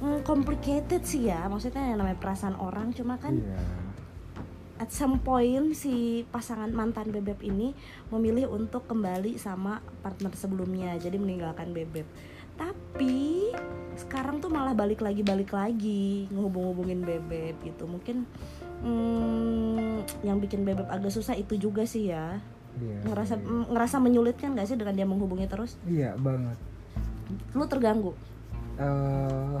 mm, 0.00 0.22
complicated 0.22 1.02
sih 1.02 1.28
ya. 1.28 1.48
Maksudnya 1.50 1.92
yang 1.92 2.00
namanya 2.00 2.20
perasaan 2.20 2.56
orang 2.56 2.92
cuma 2.92 3.16
kan 3.16 3.36
iya. 3.36 3.60
at 4.80 4.92
some 4.92 5.20
point 5.24 5.72
si 5.72 6.24
pasangan 6.28 6.68
mantan 6.70 7.08
bebek 7.12 7.40
ini 7.44 7.72
memilih 8.12 8.52
untuk 8.52 8.84
kembali 8.84 9.40
sama 9.40 9.80
partner 10.04 10.32
sebelumnya 10.36 10.96
jadi 11.00 11.16
meninggalkan 11.16 11.72
bebek. 11.72 12.06
Tapi 12.56 13.52
sekarang 13.96 14.40
tuh 14.40 14.48
malah 14.48 14.72
balik 14.72 15.04
lagi 15.04 15.20
balik 15.20 15.52
lagi 15.52 16.28
ngehubung-hubungin 16.32 17.04
bebek 17.04 17.60
gitu. 17.64 17.84
Mungkin 17.84 18.24
hmm, 18.84 20.24
yang 20.24 20.40
bikin 20.40 20.64
bebek 20.64 20.88
agak 20.88 21.12
susah 21.12 21.36
itu 21.36 21.56
juga 21.56 21.84
sih 21.84 22.12
ya. 22.12 22.40
Iya. 22.76 23.08
ngerasa 23.08 23.34
mm, 23.40 23.64
ngerasa 23.72 23.96
menyulitkan 24.04 24.52
gak 24.52 24.68
sih 24.68 24.76
dengan 24.76 24.94
dia 24.96 25.08
menghubungi 25.08 25.48
terus? 25.48 25.80
Iya 25.88 26.12
banget. 26.20 26.60
Lu 27.54 27.64
terganggu? 27.66 28.12
Eh, 28.76 29.60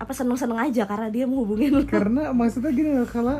apa 0.00 0.12
seneng-seneng 0.16 0.56
aja 0.56 0.88
karena 0.88 1.12
dia 1.12 1.24
menghubungi 1.28 1.68
lu? 1.68 1.80
karena 1.84 2.32
maksudnya 2.32 2.72
gini 2.72 2.90
loh 2.96 3.04
kalau 3.04 3.36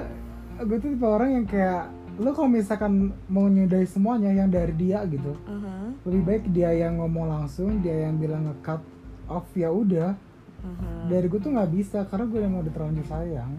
gue 0.61 0.76
tuh 0.76 0.92
tipe 0.92 1.09
orang 1.09 1.40
yang 1.40 1.47
kayak 1.49 1.88
lo 2.20 2.37
kalau 2.37 2.52
misalkan 2.52 3.16
mau 3.32 3.49
nyudahi 3.49 3.88
semuanya 3.88 4.28
yang 4.28 4.52
dari 4.52 4.76
dia 4.76 5.00
gitu 5.09 5.32
Uh-huh, 5.49 5.88
lebih 6.04 6.23
baik 6.28 6.44
dia 6.52 6.68
yang 6.76 7.00
ngomong 7.00 7.32
langsung 7.32 7.80
dia 7.80 8.04
yang 8.04 8.20
bilang 8.20 8.44
nge-cut 8.44 8.85
off 9.32 9.49
ya 9.56 9.73
udah. 9.73 10.12
Uh-huh. 10.61 11.09
dari 11.09 11.25
gue 11.25 11.40
tuh 11.40 11.56
nggak 11.56 11.73
bisa 11.73 12.04
karena 12.04 12.28
gue 12.28 12.40
yang 12.44 12.52
udah 12.61 12.68
terlanjur 12.76 13.06
sayang. 13.09 13.56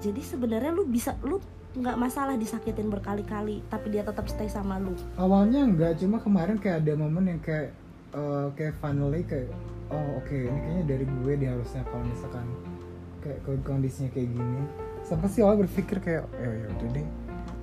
Jadi 0.00 0.24
sebenarnya 0.24 0.72
lu 0.72 0.88
bisa 0.88 1.12
lu 1.20 1.36
nggak 1.76 2.00
masalah 2.00 2.40
disakitin 2.40 2.88
berkali-kali 2.88 3.60
tapi 3.68 3.92
dia 3.92 4.00
tetap 4.00 4.24
stay 4.32 4.48
sama 4.48 4.80
lu? 4.80 4.96
Awalnya 5.20 5.68
nggak 5.68 6.00
cuma 6.00 6.16
kemarin 6.24 6.56
kayak 6.56 6.80
ada 6.80 6.96
momen 6.96 7.36
yang 7.36 7.40
kayak 7.44 7.76
eh, 8.14 8.46
kayak 8.54 8.74
finally 8.78 9.22
kayak 9.26 9.50
oh 9.90 10.22
oke 10.22 10.32
ini 10.32 10.58
kayaknya 10.64 10.84
dari 10.88 11.04
gue 11.04 11.32
dia 11.36 11.50
harusnya 11.52 11.82
kalau 11.90 12.04
misalkan 12.08 12.46
kayak 13.20 13.38
kalau 13.44 13.58
kondisinya 13.66 14.10
kayak 14.14 14.30
gini. 14.32 14.60
Sampai 15.04 15.28
sih 15.28 15.44
awal 15.44 15.60
berpikir 15.60 16.00
kayak 16.00 16.24
ya 16.40 16.48
ya 16.48 16.66
udah 16.72 16.88
deh 16.96 17.06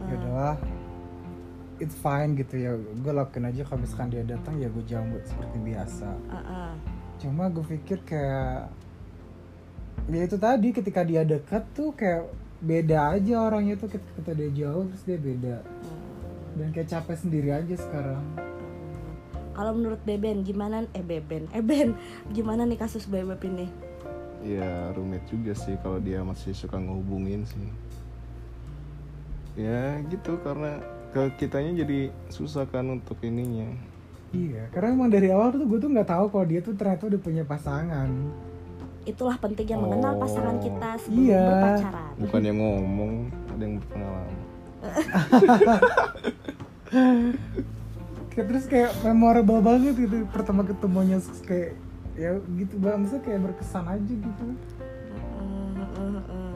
ya 0.01 0.13
udahlah 0.20 0.58
it's 1.81 1.98
fine 1.98 2.38
gitu 2.38 2.55
ya. 2.62 2.77
Gue 2.77 3.13
lakuin 3.15 3.50
aja 3.50 3.65
kalau 3.65 3.81
misalkan 3.81 4.13
dia 4.13 4.22
datang 4.22 4.62
ya 4.62 4.70
gue 4.70 4.84
jambut 4.86 5.25
seperti 5.25 5.58
biasa. 5.58 6.10
Cuma 7.17 7.50
gue 7.50 7.65
pikir 7.65 8.05
kayak 8.05 8.70
ya 10.10 10.22
itu 10.25 10.38
tadi 10.38 10.70
ketika 10.74 11.01
dia 11.01 11.25
dekat 11.25 11.63
tuh 11.74 11.93
kayak 11.98 12.29
beda 12.62 13.17
aja 13.17 13.50
orangnya 13.50 13.74
tuh 13.77 13.89
ketika 13.89 14.38
dia 14.38 14.50
jauh 14.53 14.86
terus 14.93 15.03
dia 15.10 15.17
beda. 15.17 15.58
Dan 16.51 16.67
kayak 16.75 16.93
capek 16.93 17.17
sendiri 17.17 17.50
aja 17.50 17.74
sekarang 17.79 18.50
kalau 19.51 19.72
menurut 19.72 20.00
Beben 20.01 20.41
gimana 20.41 20.84
eh 20.91 21.01
Beben 21.01 21.46
eh 21.51 21.60
Ben 21.60 21.93
gimana 22.29 22.63
nih 22.63 22.75
kasus 22.75 23.05
Bebek 23.05 23.43
ini 23.43 23.67
ya 24.41 24.89
rumit 24.91 25.22
juga 25.25 25.53
sih 25.53 25.75
kalau 25.77 25.98
dia 25.98 26.22
masih 26.22 26.51
suka 26.51 26.75
ngehubungin 26.75 27.43
sih 27.43 27.67
ya 29.55 30.00
gitu 30.08 30.36
karena 30.39 30.79
ke 31.12 31.27
kitanya 31.38 31.77
jadi 31.77 32.10
susah 32.27 32.65
kan 32.65 32.89
untuk 32.89 33.15
ininya 33.22 33.70
Iya, 34.31 34.63
karena 34.72 34.96
emang 34.96 35.12
dari 35.12 35.27
awal 35.27 35.51
tuh 35.51 35.62
gue 35.62 35.77
tuh 35.77 35.91
nggak 35.91 36.08
tahu 36.08 36.25
kalau 36.31 36.46
dia 36.48 36.58
tuh 36.58 36.72
ternyata 36.72 37.05
udah 37.05 37.20
punya 37.20 37.43
pasangan. 37.43 38.08
itulah 39.03 39.36
pentingnya 39.36 39.75
mengenal 39.75 40.15
Oh. 40.15 40.24
pasangan 40.24 40.55
kita 40.55 40.96
sebelum 40.96 41.20
Iya. 41.20 41.43
berpacaran 41.43 42.12
bukan 42.15 42.41
yang 42.41 42.55
ngomong 42.55 43.27
ada 43.50 43.60
yang 43.60 43.75
berpengalaman 43.75 44.31
terus 48.31 48.65
kayak 48.67 48.95
memorable 49.03 49.59
banget 49.59 49.95
gitu 50.07 50.23
pertama 50.31 50.63
ketemunya 50.63 51.19
kayak 51.43 51.75
ya 52.15 52.39
gitu 52.55 52.75
banget 52.79 52.97
maksudnya 53.03 53.23
kayak 53.27 53.41
berkesan 53.51 53.85
aja 53.88 54.13
gitu. 54.13 54.45
Mm, 55.39 55.71
mm, 55.79 56.21
mm. 56.27 56.53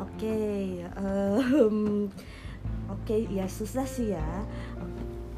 Oke, 0.00 0.36
em, 0.86 1.78
oke 2.90 3.16
ya 3.30 3.46
susah 3.50 3.86
sih 3.86 4.14
ya. 4.14 4.28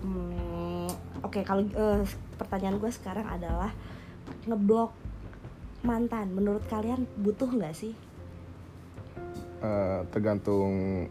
Hmm, 0.02 0.91
Oke 1.23 1.47
kalau 1.47 1.62
eh, 1.64 2.02
pertanyaan 2.37 2.76
gue 2.76 2.91
sekarang 2.93 3.25
adalah 3.25 3.71
ngeblok 4.45 4.93
mantan. 5.87 6.35
Menurut 6.35 6.67
kalian 6.67 7.09
butuh 7.16 7.49
nggak 7.49 7.73
sih? 7.73 7.94
Eh, 9.62 10.01
tergantung 10.11 11.07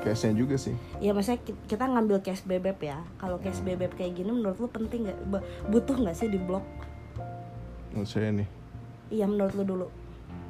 case 0.00 0.24
nya 0.24 0.34
juga 0.34 0.54
sih 0.54 0.74
Ya 0.98 1.10
maksudnya 1.10 1.40
ki- 1.40 1.60
kita 1.66 1.84
ngambil 1.84 2.20
case 2.20 2.42
bebek 2.42 2.80
ya. 2.82 2.98
Kalau 3.16 3.36
case 3.36 3.60
bebek 3.60 3.94
kayak 3.94 4.12
gini 4.14 4.30
menurut 4.30 4.56
lu 4.56 4.66
penting 4.66 5.04
nggak? 5.04 5.18
Ba- 5.26 5.42
Butuh 5.66 5.96
nggak 5.96 6.14
sih 6.14 6.26
di 6.26 6.38
blok? 6.38 6.64
menurut 7.90 8.06
saya 8.06 8.30
nih 8.30 8.46
Iya 9.10 9.26
menurut 9.26 9.52
lu 9.52 9.64
dulu. 9.64 9.86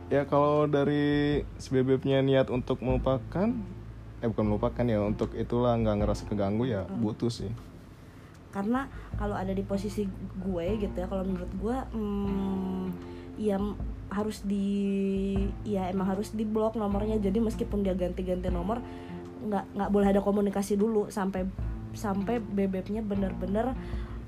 ya 0.07 0.25
kalau 0.25 0.67
dari 0.67 1.41
si 1.55 1.71
bebeknya 1.71 2.21
niat 2.21 2.47
untuk 2.47 2.79
melupakan 2.79 3.49
eh 4.19 4.27
bukan 4.27 4.45
melupakan 4.47 4.85
ya 4.85 5.01
untuk 5.01 5.33
itulah 5.33 5.73
nggak 5.73 5.97
ngerasa 5.99 6.27
keganggu 6.27 6.67
ya 6.67 6.85
butuh 6.85 7.29
sih 7.29 7.49
karena 8.51 8.85
kalau 9.15 9.33
ada 9.33 9.49
di 9.49 9.63
posisi 9.63 10.05
gue 10.37 10.67
gitu 10.77 10.93
ya 10.93 11.07
kalau 11.07 11.23
menurut 11.23 11.49
gue 11.55 11.77
hmm, 11.89 12.85
ya 13.39 13.57
harus 14.09 14.43
di 14.43 14.67
ya 15.65 15.87
emang 15.87 16.11
harus 16.11 16.31
di 16.31 16.43
blok 16.43 16.75
nomornya 16.75 17.17
jadi 17.17 17.39
meskipun 17.39 17.81
dia 17.81 17.95
ganti-ganti 17.95 18.51
nomor 18.51 18.83
nggak 19.41 19.65
nggak 19.73 19.91
boleh 19.91 20.09
ada 20.09 20.21
komunikasi 20.21 20.77
dulu 20.77 21.09
sampai 21.09 21.49
sampai 21.91 22.39
bebeknya 22.39 23.01
bener-bener 23.01 23.75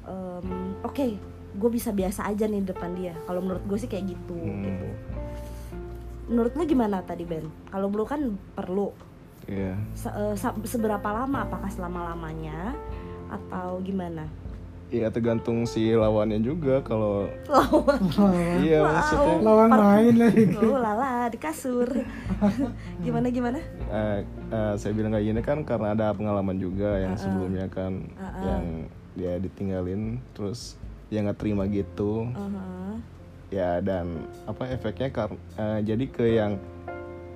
em, 0.02 0.46
oke 0.82 1.06
gue 1.52 1.70
bisa 1.70 1.92
biasa 1.92 2.24
aja 2.26 2.48
nih 2.48 2.64
depan 2.64 2.96
dia. 2.96 3.12
Kalau 3.22 3.44
menurut 3.44 3.60
gue 3.68 3.76
sih 3.76 3.86
kayak 3.86 4.08
gitu 4.08 4.32
Hmm. 4.32 4.64
gitu. 4.64 4.88
Menurut 6.32 6.52
lu 6.56 6.64
gimana 6.64 7.04
tadi 7.04 7.28
Ben? 7.28 7.44
Kalau 7.68 7.86
lu 7.86 8.08
kan 8.08 8.24
perlu. 8.56 8.88
Iya. 9.44 9.76
Se- 9.92 10.14
sa- 10.38 10.56
seberapa 10.64 11.04
lama? 11.04 11.44
Apakah 11.44 11.68
selama 11.68 12.08
lamanya 12.08 12.72
atau 13.28 13.80
gimana 13.80 14.24
Iya 14.92 15.08
tergantung 15.08 15.64
si 15.64 15.88
lawannya 15.96 16.36
juga 16.44 16.84
kalau 16.84 17.24
lawan. 17.48 18.02
Iya 18.68 18.84
maksudnya 18.84 19.34
Lawan 19.40 19.70
main 19.72 20.14
lagi. 20.20 20.44
oh 20.60 20.76
lala 20.76 21.32
di 21.32 21.40
kasur. 21.40 21.88
Gimana 23.04 23.32
gimana? 23.32 23.56
Eh, 23.88 24.20
eh, 24.52 24.74
saya 24.76 24.92
bilang 24.92 25.16
kayak 25.16 25.26
gini 25.32 25.40
kan 25.40 25.58
karena 25.64 25.96
ada 25.96 26.12
pengalaman 26.12 26.60
juga 26.60 27.00
yang 27.00 27.16
sebelumnya 27.16 27.72
kan 27.72 28.04
yang 28.44 28.64
dia 29.16 29.40
ditinggalin 29.40 30.20
terus 30.36 30.76
dia 31.08 31.24
nggak 31.24 31.40
terima 31.40 31.64
gitu. 31.72 32.28
Uh-huh. 32.28 32.96
ya 33.52 33.84
dan 33.84 34.28
apa 34.48 34.64
efeknya 34.72 35.12
kar 35.12 35.32
eh, 35.56 35.80
jadi 35.84 36.04
ke 36.08 36.24
yang 36.36 36.56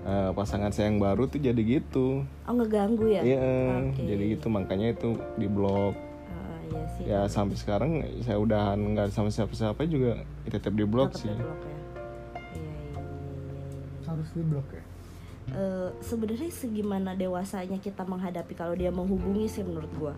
eh, 0.04 0.30
pasangan 0.36 0.72
saya 0.72 0.92
yang 0.92 1.00
baru 1.00 1.24
tuh 1.24 1.40
jadi 1.40 1.60
gitu. 1.64 2.20
Oh 2.44 2.52
ngeganggu 2.52 3.08
ya? 3.08 3.24
Iya 3.24 3.48
Oke. 3.96 4.04
jadi 4.04 4.24
gitu. 4.36 4.52
Makanya 4.52 4.92
itu 4.92 5.16
di 5.40 5.48
blok 5.48 5.96
iya 6.66 6.84
sih. 6.94 7.02
Ya 7.06 7.20
sampai 7.30 7.56
sekarang 7.56 7.90
saya 8.22 8.38
udah 8.38 8.74
nggak 8.74 9.08
sama 9.14 9.30
siapa-siapa 9.30 9.86
juga 9.86 10.22
tetap 10.46 10.74
di 10.74 10.84
blok 10.84 11.14
Tetap 11.14 11.22
sih. 11.22 11.30
di 11.30 11.38
blok 11.42 11.60
ya. 11.62 11.70
Iya 11.70 11.78
iya 11.78 11.82
iya, 12.56 12.96
iya. 12.96 13.00
Harus 14.06 14.28
di 14.34 14.42
blok 14.42 14.68
ya. 14.74 14.84
Eh, 15.46 15.88
sebenarnya 16.02 16.50
segimana 16.50 17.14
dewasanya 17.14 17.78
kita 17.78 18.02
menghadapi 18.02 18.58
kalau 18.58 18.74
dia 18.74 18.90
menghubungi 18.90 19.46
sih 19.46 19.62
menurut 19.62 19.92
gua. 19.94 20.14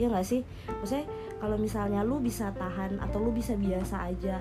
Iya 0.00 0.08
nggak 0.08 0.26
sih? 0.26 0.40
Maksudnya 0.80 1.06
kalau 1.38 1.60
misalnya 1.60 2.00
lu 2.00 2.16
bisa 2.18 2.48
tahan 2.56 2.96
atau 2.98 3.20
lu 3.20 3.30
bisa 3.30 3.52
biasa 3.54 4.08
aja 4.08 4.40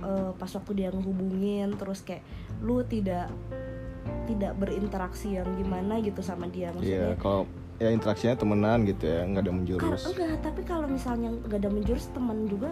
eh, 0.00 0.30
pas 0.32 0.50
waktu 0.50 0.72
dia 0.72 0.88
ngehubungin 0.90 1.76
terus 1.76 2.00
kayak 2.00 2.24
lu 2.64 2.80
tidak 2.88 3.28
tidak 4.24 4.52
berinteraksi 4.56 5.36
yang 5.36 5.48
gimana 5.60 6.00
gitu 6.00 6.24
sama 6.24 6.48
dia. 6.48 6.72
Iya 6.72 6.76
maksudnya 6.76 7.12
kalau 7.20 7.44
ya 7.76 7.90
interaksinya 7.90 8.38
temenan 8.38 8.86
gitu 8.86 9.04
ya 9.04 9.26
nggak 9.26 9.42
ada 9.42 9.50
Kal- 9.50 9.58
menjurus. 9.58 10.02
Enggak 10.06 10.38
tapi 10.40 10.60
kalau 10.62 10.86
misalnya 10.86 11.30
nggak 11.34 11.58
ada 11.58 11.70
menjurus 11.70 12.06
teman 12.14 12.46
juga 12.46 12.70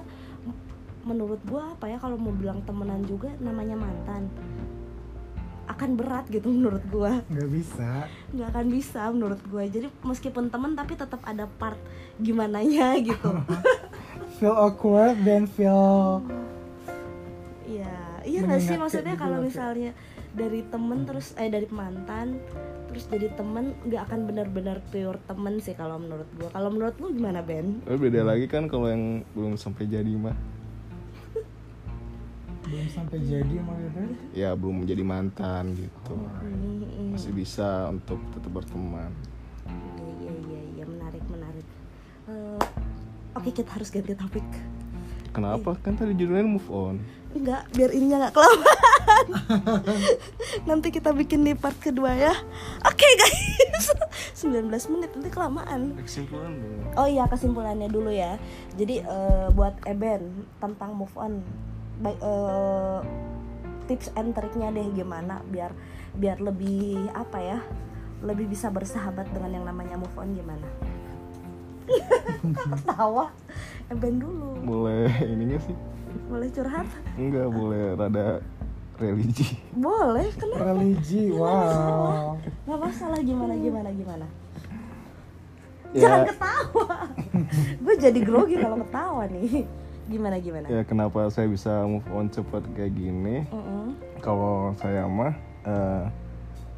menurut 1.02 1.42
gua 1.42 1.74
apa 1.74 1.90
ya 1.90 1.98
kalau 1.98 2.14
mau 2.14 2.30
bilang 2.30 2.62
temenan 2.62 3.02
juga 3.02 3.30
namanya 3.42 3.74
mantan. 3.74 4.30
Akan 5.66 5.94
berat 5.96 6.26
gitu 6.28 6.46
menurut 6.46 6.82
gua. 6.86 7.22
Nggak 7.26 7.50
bisa. 7.50 8.06
nggak 8.30 8.48
akan 8.48 8.66
bisa 8.70 9.02
menurut 9.12 9.40
gue 9.44 9.64
jadi 9.68 9.88
meskipun 10.00 10.48
temen 10.48 10.72
tapi 10.72 10.96
tetap 10.96 11.20
ada 11.22 11.44
part 11.46 11.76
gimana 12.16 12.62
nya 12.62 12.96
gitu. 12.96 13.28
Feel 14.40 14.56
awkward 14.56 15.20
dan 15.22 15.46
feel 15.46 16.18
iya 17.62 17.94
iya 18.26 18.42
nggak 18.42 18.58
sih 18.58 18.74
maksudnya 18.74 19.14
gitu 19.14 19.22
kalau 19.22 19.38
misalnya 19.38 19.94
dari 20.32 20.64
temen 20.72 21.04
terus 21.04 21.36
eh 21.36 21.52
dari 21.52 21.68
mantan 21.68 22.40
terus 22.88 23.08
jadi 23.08 23.32
temen 23.36 23.72
nggak 23.88 24.02
akan 24.08 24.20
benar-benar 24.28 24.80
pure 24.92 25.20
temen 25.28 25.60
sih 25.60 25.76
kalau 25.76 25.96
menurut 25.96 26.28
gue 26.36 26.48
kalau 26.52 26.68
menurut 26.72 26.96
lu 27.00 27.08
gimana 27.12 27.40
Ben? 27.40 27.80
Tapi 27.84 27.96
beda 27.96 28.20
lagi 28.24 28.44
kan 28.48 28.68
kalau 28.68 28.88
yang 28.88 29.24
belum 29.32 29.56
sampai 29.56 29.88
jadi 29.88 30.12
mah. 30.12 30.36
Belum 32.68 32.88
sampai 32.88 33.20
jadi 33.20 33.54
maksudnya. 33.60 34.08
ya 34.32 34.50
belum 34.56 34.84
menjadi 34.84 35.04
mantan 35.04 35.76
gitu. 35.76 36.16
Hmm, 36.16 37.12
masih 37.12 37.32
bisa 37.36 37.92
untuk 37.92 38.20
tetap 38.32 38.48
berteman. 38.48 39.12
Iya 39.68 40.12
iya 40.16 40.32
iya. 40.48 40.60
Iya 40.80 40.84
menarik 40.88 41.24
menarik. 41.28 41.66
Eh, 42.28 42.60
oke 43.36 43.48
kita 43.52 43.72
harus 43.76 43.92
ganti 43.92 44.16
topik. 44.16 44.44
Kenapa? 45.32 45.76
Kan 45.80 45.96
tadi 45.96 46.12
judulnya 46.16 46.44
move 46.44 46.68
on 46.72 47.00
Enggak, 47.32 47.64
biar 47.72 47.90
ininya 47.96 48.28
nggak 48.28 48.34
kelamaan. 48.36 49.26
nanti 50.68 50.88
kita 50.92 51.16
bikin 51.16 51.48
di 51.48 51.56
part 51.56 51.76
kedua 51.80 52.12
ya. 52.12 52.34
Oke 52.84 53.08
guys, 53.16 53.88
19 54.44 54.68
menit 54.68 55.10
nanti 55.16 55.30
kelamaan. 55.32 55.96
kesimpulan 56.04 56.52
Oh 56.92 57.08
iya 57.08 57.24
kesimpulannya 57.24 57.88
dulu 57.88 58.12
ya. 58.12 58.36
Jadi 58.76 59.00
eh, 59.00 59.46
buat 59.56 59.80
Eben 59.88 60.44
tentang 60.60 60.92
move 60.92 61.14
on, 61.16 61.40
baik 62.04 62.20
eh, 62.20 63.00
tips 63.88 64.12
and 64.14 64.36
triknya 64.36 64.68
deh 64.70 64.86
gimana 64.92 65.40
biar 65.48 65.72
biar 66.12 66.36
lebih 66.38 67.08
apa 67.16 67.40
ya, 67.40 67.58
lebih 68.20 68.44
bisa 68.52 68.68
bersahabat 68.68 69.32
dengan 69.32 69.50
yang 69.56 69.64
namanya 69.64 69.96
move 69.96 70.16
on 70.20 70.36
gimana? 70.36 70.68
Ketawa, 72.52 73.34
Eben 73.92 74.14
dulu. 74.18 74.48
boleh 74.62 75.04
ininya 75.22 75.58
sih 75.60 75.76
Boleh 76.26 76.48
curhat? 76.48 76.88
enggak 77.14 77.46
boleh 77.46 77.84
rada 77.92 78.40
religi 78.96 79.58
Boleh, 79.72 80.28
kenapa? 80.32 80.62
religi 80.66 81.28
wow 81.30 82.36
Gak 82.62 82.78
masalah 82.78 83.20
gimana 83.20 83.52
gimana 83.54 83.90
gimana. 83.90 84.26
Ya. 85.92 86.08
Jangan 86.08 86.24
ketawa. 86.26 86.88
Gue 87.78 87.94
jadi 87.98 88.20
grogi 88.22 88.56
kalau 88.56 88.80
ketawa 88.80 89.22
nih. 89.28 89.68
Gimana 90.02 90.36
gimana? 90.36 90.66
ya 90.66 90.82
kenapa 90.82 91.28
saya 91.28 91.46
bisa 91.46 91.84
move 91.84 92.04
on 92.10 92.26
cepat 92.26 92.64
kayak 92.72 92.90
gini 92.90 93.44
Mm-mm. 93.46 93.94
kalau 94.18 94.74
saya 94.74 95.04
mah 95.04 95.30
eh, 95.62 96.04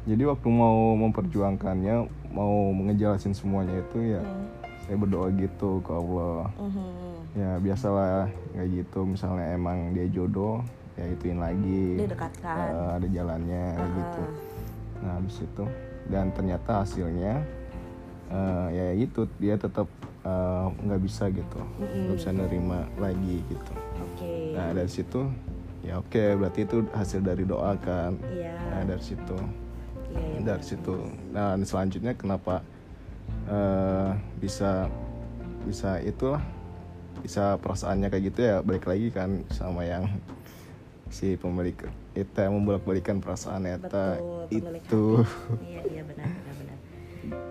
jadi 0.05 0.29
waktu 0.29 0.45
mau 0.45 0.93
memperjuangkannya 0.95 2.05
mau 2.29 2.53
ngejelasin 2.75 3.31
semuanya 3.31 3.81
itu 3.81 4.13
ya 4.13 4.21
Mm. 4.21 4.45
Saya 4.85 4.95
berdoa 4.95 5.27
gitu 5.33 5.81
ke 5.81 5.91
Allah 5.91 6.45
Mhm. 6.55 6.85
ya 7.33 7.51
biasalah 7.57 8.29
kayak 8.51 8.69
gitu 8.71 8.99
misalnya 9.03 9.45
emang 9.51 9.91
dia 9.91 10.07
jodoh 10.07 10.61
ya 10.93 11.05
ituin 11.05 11.37
lagi 11.37 11.99
Didekatkan. 11.99 12.55
Eh, 12.55 12.89
ada 12.95 13.07
jalannya 13.09 13.65
Ah. 13.73 13.89
gitu 13.89 14.23
nah 14.95 15.11
habis 15.15 15.37
itu 15.39 15.63
dan 16.07 16.31
ternyata 16.31 16.81
hasilnya 16.81 17.33
eh, 18.27 18.67
ya 18.71 18.85
itu 18.95 19.27
dia 19.35 19.55
tetap 19.55 19.85
eh, 20.21 20.65
nggak 20.79 21.01
bisa 21.01 21.29
gitu 21.29 21.59
nggak 21.77 22.15
bisa 22.15 22.29
nerima 22.31 22.79
lagi 22.95 23.41
gitu 23.43 23.73
Oke. 24.01 24.53
nah 24.53 24.71
dari 24.71 24.89
situ 24.89 25.21
ya 25.81 25.97
oke 25.97 26.23
berarti 26.35 26.61
itu 26.63 26.77
hasil 26.89 27.21
dari 27.21 27.43
doa 27.43 27.77
kan 27.77 28.17
Iya. 28.27 28.53
nah 28.71 28.81
dari 28.83 29.03
situ 29.03 29.37
Iya, 30.09 30.21
iya. 30.21 30.39
dari 30.47 30.63
situ 30.63 30.95
nah 31.29 31.53
selanjutnya 31.59 32.13
kenapa 32.13 32.63
eh, 33.49 34.09
bisa 34.41 34.89
bisa 35.65 35.97
itulah 36.01 36.41
bisa 37.25 37.57
perasaannya 37.57 38.07
kayak 38.13 38.23
gitu 38.29 38.39
ya 38.45 38.55
balik 38.61 38.85
lagi 38.85 39.09
kan 39.09 39.41
sama 39.49 39.81
yang 39.87 40.05
si 41.09 41.37
pemilik 41.37 41.73
itu 42.13 42.37
yang 42.37 42.53
membolak 42.53 42.83
balikan 42.83 43.17
perasaan 43.23 43.65
eta 43.65 44.19
itu. 44.51 45.23
Iya, 45.63 45.81
iya 45.89 46.01
benar, 46.03 46.27
benar, 46.27 46.53
benar. 46.59 46.77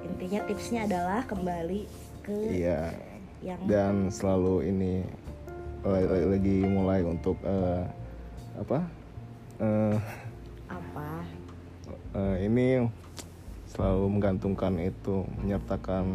Intinya 0.06 0.40
tipsnya 0.46 0.80
adalah 0.86 1.20
kembali 1.26 1.82
ke 2.22 2.36
iya 2.60 2.92
yang 3.44 3.60
dan 3.68 4.08
selalu 4.08 4.68
ini 4.72 4.94
la- 5.84 6.28
lagi 6.32 6.64
mulai 6.64 7.04
untuk 7.04 7.36
eh, 7.44 7.84
apa 8.56 8.78
eh, 9.60 9.96
apa? 10.70 11.08
eh, 12.16 12.36
ini 12.48 12.88
selalu 13.74 14.06
menggantungkan 14.08 14.78
itu 14.78 15.26
menyertakan 15.36 16.14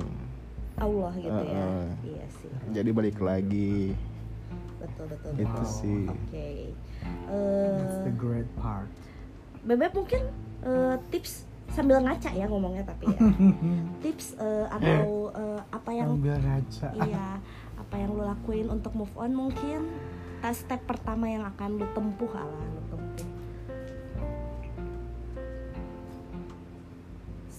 Allah 0.76 1.12
gitu 1.14 1.28
ya. 1.28 1.60
Heeh. 1.60 1.84
Iya 2.08 2.26
sih. 2.34 2.50
jadi 2.72 2.90
balik 2.90 3.20
lagi 3.20 3.94
Betul, 4.80 5.06
betul. 5.12 5.32
itu 5.36 5.44
betul. 5.44 5.66
sih 5.68 6.04
Oke. 6.08 6.50
that's 7.00 8.00
Eh, 8.00 8.06
the 8.06 8.16
great 8.16 8.48
part 8.56 8.88
Bebek 9.60 9.92
mungkin 9.92 10.24
eh, 10.62 10.96
tips 11.10 11.44
sambil 11.70 12.00
ngaca 12.00 12.32
ya 12.32 12.46
ngomongnya 12.46 12.82
tapi 12.82 13.06
ya. 13.08 13.20
tips 14.04 14.34
eh, 14.36 14.66
atau 14.70 15.30
eh, 15.32 15.62
apa 15.70 15.90
yang 15.92 16.10
sambil 16.16 16.38
ngaca 16.38 16.88
iya 16.98 17.28
apa 17.76 17.96
yang 17.96 18.10
lo 18.12 18.24
lakuin 18.26 18.68
untuk 18.68 18.92
move 18.94 19.14
on 19.16 19.32
mungkin 19.32 19.84
eh, 20.40 20.56
step 20.56 20.80
pertama 20.84 21.28
yang 21.28 21.44
akan 21.46 21.76
lo 21.76 21.88
tempuh 21.92 22.32
ala 22.34 22.56
lo 22.58 22.82
tempuh 22.90 23.29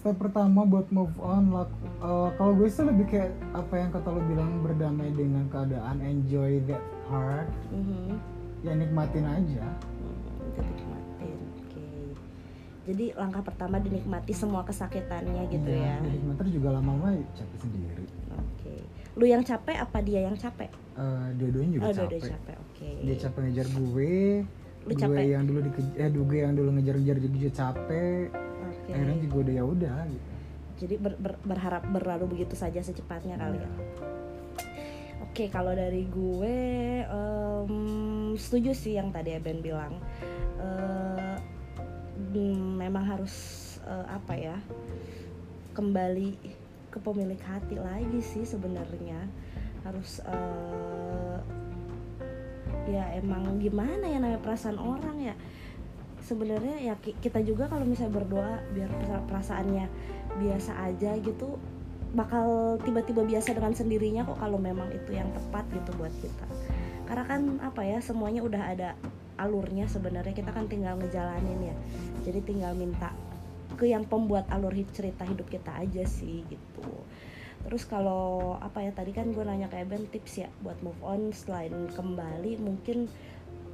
step 0.00 0.16
pertama 0.16 0.64
buat 0.64 0.88
move 0.88 1.12
on 1.18 1.52
laku, 1.52 1.76
eh, 2.00 2.28
kalau 2.34 2.52
gue 2.54 2.66
sih 2.66 2.80
lebih 2.82 3.04
kayak 3.06 3.30
apa 3.52 3.74
yang 3.76 3.90
kata 3.90 4.08
lo 4.08 4.24
bilang 4.24 4.64
berdamai 4.64 5.12
dengan 5.12 5.44
keadaan 5.46 6.00
enjoy 6.00 6.64
that 6.64 6.80
part 7.04 7.52
Mhm. 7.68 8.16
ya 8.60 8.72
nikmatin 8.72 9.22
aja. 9.22 9.60
Hmm, 9.60 10.16
itu 10.46 10.58
dinikmatin 10.58 11.36
oke. 11.54 11.88
Jadi 12.82 13.04
langkah 13.12 13.42
pertama 13.42 13.76
dinikmati 13.76 14.32
semua 14.32 14.64
kesakitannya 14.64 15.44
gitu 15.46 15.68
Iya, 15.68 15.84
ya. 15.92 15.96
dinikmatin 16.00 16.48
juga 16.48 16.68
lama-lama 16.72 17.08
capek 17.30 17.58
sendiri. 17.60 18.04
Oke. 18.32 18.74
Lu 19.14 19.24
yang 19.24 19.42
capek 19.42 19.76
apa 19.78 20.00
dia 20.00 20.20
yang 20.22 20.34
capek? 20.34 20.72
Eh, 20.96 21.28
dua-duanya 21.36 21.70
juga 21.74 21.82
oh 21.82 21.92
capek. 21.94 22.08
dua-dua 22.16 22.30
capek 22.30 22.56
oke. 22.58 22.88
Dia 23.04 23.16
capek 23.18 23.40
ngejar 23.42 23.66
gue 23.68 24.16
Lu 24.80 24.88
gue 24.88 24.96
capek? 24.96 25.24
yang 25.28 25.44
dulu 25.44 25.60
dike- 25.62 25.92
eh 25.94 26.08
gue 26.08 26.38
yang 26.40 26.54
dulu 26.54 26.68
ngejar-ngejar 26.72 27.16
juga 27.20 27.50
capek 27.54 28.24
oke 28.90 28.98
akhirnya 28.98 29.18
juga 29.22 29.36
udah 29.38 29.54
ya 29.54 29.64
udah 29.64 29.98
gitu 30.10 30.30
jadi 30.80 30.94
ber- 30.96 31.20
ber- 31.20 31.42
berharap 31.44 31.82
berlalu 31.86 32.24
begitu 32.38 32.54
saja 32.58 32.80
secepatnya 32.82 33.38
kali 33.38 33.62
ya 33.62 33.70
Iya. 33.70 33.78
Oke, 35.30 35.46
kalau 35.46 35.70
dari 35.70 36.10
gue 36.10 36.58
em, 37.06 37.70
setuju 38.34 38.74
sih 38.74 38.98
yang 38.98 39.14
tadi 39.14 39.38
Ben 39.38 39.62
bilang. 39.62 39.94
Mm, 40.58 41.38
memang 42.74 43.06
harus 43.06 43.30
eh, 43.86 44.06
apa 44.10 44.34
ya? 44.34 44.58
Kembali 45.70 46.34
ke 46.90 46.98
pemilik 46.98 47.38
hati 47.46 47.78
lagi 47.78 48.18
sih 48.18 48.42
sebenarnya. 48.42 49.22
Harus 49.86 50.18
eh, 50.24 51.38
ya 52.90 53.14
emang 53.14 53.54
gimana 53.62 54.10
ya 54.10 54.18
namanya 54.18 54.42
perasaan 54.42 54.82
orang 54.82 55.30
ya. 55.30 55.34
Sebenarnya 56.30 56.78
ya 56.78 56.94
ki- 57.02 57.18
kita 57.18 57.42
juga 57.42 57.66
kalau 57.66 57.82
misalnya 57.82 58.22
berdoa 58.22 58.62
biar 58.70 58.86
perasa- 58.86 59.26
perasaannya 59.26 59.90
biasa 60.38 60.72
aja 60.86 61.18
gitu 61.18 61.58
bakal 62.14 62.78
tiba-tiba 62.86 63.26
biasa 63.26 63.50
dengan 63.50 63.74
sendirinya 63.74 64.22
kok 64.22 64.38
kalau 64.38 64.58
memang 64.62 64.86
itu 64.94 65.10
yang 65.10 65.26
tepat 65.34 65.66
gitu 65.74 65.90
buat 65.98 66.14
kita. 66.22 66.46
Karena 67.10 67.24
kan 67.26 67.42
apa 67.58 67.82
ya 67.82 67.98
semuanya 67.98 68.46
udah 68.46 68.62
ada 68.62 68.94
alurnya 69.42 69.90
sebenarnya 69.90 70.30
kita 70.30 70.54
kan 70.54 70.70
tinggal 70.70 70.94
ngejalanin 71.02 71.74
ya. 71.74 71.76
Jadi 72.22 72.46
tinggal 72.46 72.78
minta 72.78 73.10
ke 73.74 73.90
yang 73.90 74.06
pembuat 74.06 74.46
alur 74.54 74.70
cerita 74.94 75.26
hidup 75.26 75.50
kita 75.50 75.74
aja 75.82 76.06
sih 76.06 76.46
gitu. 76.46 76.86
Terus 77.66 77.84
kalau 77.90 78.56
apa 78.62 78.86
ya 78.86 78.94
tadi 78.94 79.10
kan 79.10 79.34
gue 79.34 79.42
nanya 79.42 79.66
ke 79.66 79.82
Eben 79.82 80.06
tips 80.08 80.46
ya 80.46 80.48
buat 80.62 80.78
move 80.80 80.96
on 81.02 81.34
selain 81.34 81.90
kembali 81.92 82.56
mungkin 82.62 83.10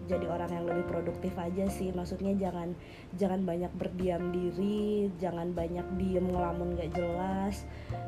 jadi 0.07 0.27
orang 0.27 0.49
yang 0.49 0.64
lebih 0.64 0.87
produktif 0.87 1.35
aja 1.35 1.66
sih 1.66 1.90
maksudnya 1.90 2.33
jangan 2.35 2.73
jangan 3.12 3.42
banyak 3.42 3.71
berdiam 3.75 4.31
diri 4.31 5.11
jangan 5.16 5.51
banyak 5.51 5.85
diem 5.95 6.25
ngelamun 6.25 6.75
gak 6.75 6.90
jelas 6.92 7.66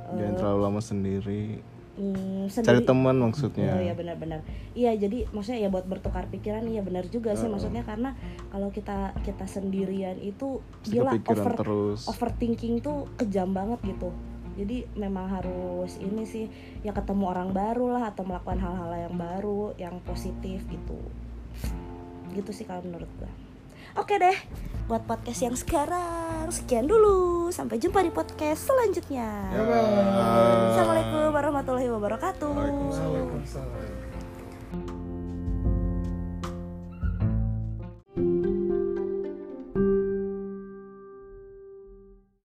jangan 0.09 0.33
Eh, 0.33 0.39
terlalu 0.39 0.61
lama 0.63 0.81
sendiri 0.81 1.43
mm, 1.95 2.47
cari 2.49 2.63
sendiri- 2.65 2.87
teman 2.87 3.17
Oh 3.19 3.29
maksudnya 3.29 3.75
iya 3.77 3.93
benar-benar. 3.93 4.41
Iya 4.73 4.95
jadi 4.97 5.27
maksudnya 5.29 5.61
ya 5.61 5.69
buat 5.69 5.85
bertukar 5.85 6.27
pikiran 6.29 6.63
iya 6.65 6.81
benar 6.81 7.05
juga 7.07 7.35
sih 7.35 7.45
Heeh. 7.45 7.51
maksudnya 7.51 7.83
karena 7.83 8.15
kalau 8.49 8.71
kita 8.71 9.11
kita 9.21 9.45
sendirian 9.45 10.15
itu 10.17 10.63
gila 10.87 11.19
over 11.19 11.53
terus 11.57 12.07
overthinking 12.07 12.79
tuh 12.79 13.11
kejam 13.17 13.51
banget 13.51 13.83
gitu. 13.85 14.15
Jadi 14.55 14.87
memang 14.95 15.27
harus 15.29 15.99
ini 15.99 16.23
sih 16.23 16.47
ya 16.81 16.91
ketemu 16.91 17.27
orang 17.27 17.51
baru 17.51 17.95
lah 17.95 18.11
atau 18.11 18.23
melakukan 18.23 18.59
hal-hal 18.59 18.91
yang 18.97 19.15
baru 19.15 19.63
yang 19.75 19.99
positif 20.03 20.63
gitu 20.67 20.99
gitu 22.35 22.51
sih 22.53 22.65
kalau 22.69 22.85
menurut 22.85 23.09
gue 23.21 23.31
oke 23.97 24.15
deh 24.15 24.39
buat 24.89 25.05
podcast 25.05 25.45
yang 25.45 25.53
sekarang 25.53 26.49
sekian 26.49 26.89
dulu. 26.89 27.53
Sampai 27.53 27.77
jumpa 27.77 28.01
di 28.01 28.09
podcast 28.09 28.73
selanjutnya. 28.73 29.53
Ya, 29.53 29.61
Assalamualaikum 30.73 31.29
warahmatullahi 31.29 31.93
wabarakatuh. 31.93 32.49
Waalaikumsalam. 32.49 34.08